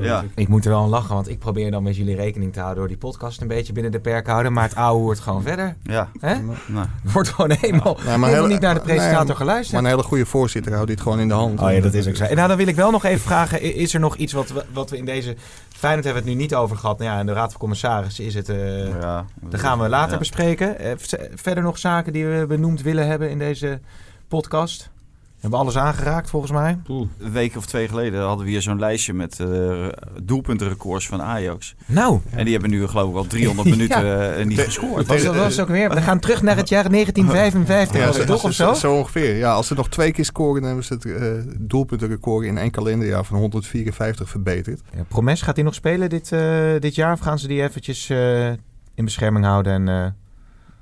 Ja. 0.00 0.24
Ik 0.34 0.48
moet 0.48 0.64
er 0.64 0.70
wel 0.70 0.82
aan 0.82 0.88
lachen, 0.88 1.14
want 1.14 1.28
ik 1.28 1.38
probeer 1.38 1.70
dan 1.70 1.82
met 1.82 1.96
jullie 1.96 2.16
rekening 2.16 2.52
te 2.52 2.58
houden 2.58 2.78
door 2.78 2.88
die 2.88 2.96
podcast 2.96 3.40
een 3.40 3.46
beetje 3.48 3.72
binnen 3.72 3.92
de 3.92 4.00
perken 4.00 4.30
houden. 4.30 4.52
Maar 4.52 4.64
het 4.64 4.74
ouwe 4.74 5.02
wordt 5.02 5.20
gewoon 5.20 5.42
verder. 5.42 5.76
Ja, 5.82 6.08
Hè? 6.20 6.34
nou, 6.66 6.86
Wordt 7.12 7.28
gewoon 7.28 7.50
helemaal, 7.60 7.98
Nee, 8.06 8.16
maar 8.16 8.28
helemaal 8.28 8.50
niet 8.50 8.60
naar 8.60 8.74
de 8.74 8.80
presentator 8.80 9.26
nee, 9.26 9.36
geluisterd. 9.36 9.72
Maar 9.72 9.82
een 9.90 9.96
hele 9.96 10.08
goede 10.08 10.26
voorzitter 10.26 10.72
houdt 10.72 10.88
dit 10.88 11.00
gewoon 11.00 11.20
in 11.20 11.28
de 11.28 11.34
hand. 11.34 11.60
Oh 11.60 11.72
ja, 11.72 11.80
dat 11.80 11.94
is 11.94 12.08
ook 12.08 12.16
zo. 12.16 12.24
En 12.24 12.36
nou, 12.36 12.48
dan 12.48 12.56
wil 12.56 12.66
ik 12.66 12.76
wel 12.76 12.90
nog 12.90 13.04
even 13.04 13.20
vragen, 13.20 13.62
is 13.76 13.94
er 13.94 14.00
nog 14.00 14.16
iets 14.16 14.32
wat 14.32 14.48
we, 14.50 14.64
wat 14.72 14.90
we 14.90 14.96
in 14.96 15.04
deze... 15.04 15.36
Feyenoord 15.68 16.04
hebben 16.04 16.22
we 16.22 16.28
het 16.28 16.38
nu 16.38 16.44
niet 16.44 16.54
over 16.54 16.76
gehad. 16.76 16.98
Nou 16.98 17.10
ja, 17.10 17.20
in 17.20 17.26
de 17.26 17.32
Raad 17.32 17.50
van 17.50 17.60
Commissarissen 17.60 18.24
is 18.24 18.34
het... 18.34 18.48
eh 18.48 19.00
ja. 19.00 19.24
Dat 19.40 19.60
gaan 19.60 19.78
we 19.80 19.88
later 19.88 20.12
Ja. 20.12 20.18
bespreken. 20.18 20.78
Eh, 20.78 20.92
verder 21.34 21.62
nog 21.64 21.78
zaken 21.78 22.12
die 22.12 22.26
we 22.26 22.44
benoemd 22.48 22.82
willen 22.82 23.06
hebben 23.06 23.30
in 23.30 23.38
deze 23.38 23.80
podcast? 24.28 24.90
Hebben 25.42 25.60
we 25.60 25.66
alles 25.66 25.76
aangeraakt 25.78 26.30
volgens 26.30 26.52
mij? 26.52 26.78
Poeh. 26.84 27.08
Een 27.18 27.32
week 27.32 27.56
of 27.56 27.66
twee 27.66 27.88
geleden 27.88 28.20
hadden 28.22 28.44
we 28.44 28.50
hier 28.50 28.62
zo'n 28.62 28.78
lijstje 28.78 29.12
met 29.12 29.40
eh 29.40 29.86
doelpuntenrecords 30.22 31.06
van 31.08 31.22
Ajax. 31.22 31.74
Nou, 31.86 32.20
En 32.30 32.42
die 32.44 32.52
hebben 32.52 32.70
nu 32.70 32.86
geloof 32.86 33.10
ik 33.10 33.16
al 33.16 33.26
300 33.26 33.68
minuten 33.76 34.36
eh, 34.38 34.44
niet 34.46 34.60
gescoord. 34.60 35.06
was 35.06 35.22
dat 35.22 35.34
was 35.36 35.60
ook 35.60 35.68
weer? 35.68 35.90
We 35.90 36.02
gaan 36.02 36.18
terug 36.18 36.42
naar 36.42 36.56
het 36.56 36.68
jaar 36.68 36.90
1955, 36.90 38.00
Ja, 38.00 38.06
was 38.06 38.16
het 38.16 38.26
toch 38.26 38.44
of 38.44 38.52
zo? 38.52 38.72
Zo 38.74 38.94
ongeveer. 38.96 39.36
Ja, 39.36 39.52
als 39.52 39.66
ze 39.66 39.74
nog 39.74 39.88
twee 39.88 40.12
keer 40.12 40.24
scoren, 40.24 40.54
dan 40.62 40.64
hebben 40.64 40.84
ze 40.84 40.94
het 40.94 41.04
eh, 41.04 41.54
doelpuntenrecord 41.58 42.46
in 42.46 42.58
één 42.58 42.70
kalenderjaar 42.70 43.24
van 43.24 43.38
154 43.38 44.28
verbeterd. 44.28 44.80
Ja, 44.96 45.02
Promes, 45.08 45.42
gaat 45.42 45.56
hij 45.56 45.64
nog 45.64 45.74
spelen 45.74 46.08
dit, 46.10 46.32
eh, 46.32 46.70
dit 46.78 46.94
jaar? 46.94 47.12
Of 47.12 47.20
gaan 47.20 47.38
ze 47.38 47.48
die 47.48 47.62
eventjes 47.62 48.10
eh, 48.10 48.48
in 48.94 49.04
bescherming 49.04 49.44
houden? 49.44 49.72
En, 49.72 49.88
eh, 49.88 50.06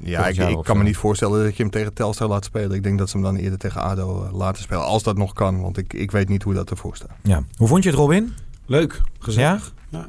Ja, 0.03 0.27
ik, 0.27 0.59
kan 0.63 0.79
me 0.79 0.83
niet 0.83 0.97
voorstellen 0.97 1.45
dat 1.45 1.57
je 1.57 1.63
hem 1.63 1.73
tegen 1.73 1.93
Telstar 1.93 2.29
laat 2.29 2.45
spelen. 2.45 2.77
Ik 2.77 2.83
denk 2.83 2.99
dat 2.99 3.11
ze 3.11 3.17
hem 3.17 3.27
dan 3.27 3.37
eerder 3.37 3.59
tegen 3.59 3.83
ADO 3.83 4.25
eh, 4.25 4.33
laten 4.33 4.63
spelen. 4.63 4.85
Als 4.85 5.03
dat 5.03 5.17
nog 5.17 5.33
kan, 5.33 5.61
want 5.61 5.77
ik, 5.77 5.93
ik 5.93 6.11
weet 6.11 6.29
niet 6.29 6.43
hoe 6.43 6.55
dat 6.55 6.71
ervoor 6.71 6.97
staat. 6.97 7.17
ja. 7.23 7.45
Hoe 7.57 7.69
vond 7.69 7.83
je 7.83 7.91
het, 7.91 7.99
Robin? 7.99 8.33
Leuk, 8.67 9.01
gezellig. 9.19 9.75
Ja, 9.89 10.07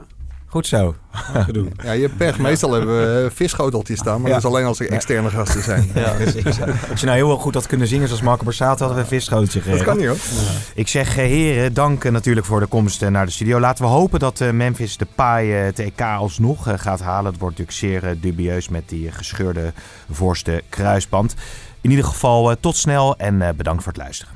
Goed 0.52 0.68
zo. 0.68 0.96
ja. 1.34 1.44
doen. 1.44 1.74
Ja, 1.84 1.92
je 1.92 2.02
hebt 2.02 2.18
pech. 2.18 2.38
Meestal 2.40 2.72
hebben 2.72 2.98
we 3.16 3.24
uh, 3.24 3.36
visschoteltjes 3.36 4.00
staan, 4.00 4.22
maar 4.22 4.30
Ja. 4.30 4.36
dat 4.36 4.44
is 4.46 4.50
alleen 4.50 4.66
als 4.66 4.80
er 4.80 4.90
externe 4.92 5.30
gasten 5.30 5.64
zijn. 5.64 5.92
Ja. 5.94 6.14
Als 6.92 7.00
je 7.00 7.06
nou 7.06 7.18
heel 7.18 7.38
goed 7.38 7.54
had 7.54 7.68
kunnen 7.68 7.88
zingen 7.88 8.08
zoals 8.08 8.22
Marco 8.22 8.44
Borsato, 8.44 8.78
hadden 8.86 8.96
we 8.96 9.02
een 9.02 9.08
visgootje 9.20 9.54
Dat 9.60 9.64
gegeven. 9.64 9.86
kan 9.86 9.98
niet 9.98 10.06
hoor. 10.08 10.18
Ik 10.76 10.88
zeg 10.88 11.08
eh, 11.18 11.26
heren, 11.26 11.74
dank 11.74 12.04
eh, 12.04 12.12
natuurlijk 12.12 12.46
voor 12.46 12.60
de 12.60 12.66
komst 12.66 13.02
eh, 13.02 13.10
naar 13.10 13.26
de 13.26 13.32
studio. 13.32 13.60
Laten 13.60 13.84
we 13.86 13.90
hopen 13.92 14.20
dat 14.20 14.42
eh, 14.42 14.50
Memphis 14.52 14.98
de 14.98 15.08
paai 15.16 15.54
eh, 15.58 15.64
het 15.64 15.80
EK 15.80 16.02
alsnog 16.02 16.68
eh, 16.68 16.74
gaat 16.78 17.00
halen. 17.02 17.32
Het 17.32 17.40
wordt 17.42 17.58
natuurlijk 17.58 18.02
zeer 18.02 18.10
eh, 18.12 18.16
dubieus 18.22 18.70
met 18.70 18.90
die 18.90 19.08
eh, 19.08 19.14
gescheurde 19.14 19.74
voorste 20.12 20.62
kruisband. 20.70 21.36
In 21.82 21.90
ieder 21.90 22.06
geval 22.06 22.50
eh, 22.52 22.56
tot 22.60 22.76
snel 22.78 23.18
en 23.18 23.42
eh, 23.42 23.50
bedankt 23.56 23.84
voor 23.84 23.92
het 23.92 24.02
luisteren. 24.02 24.34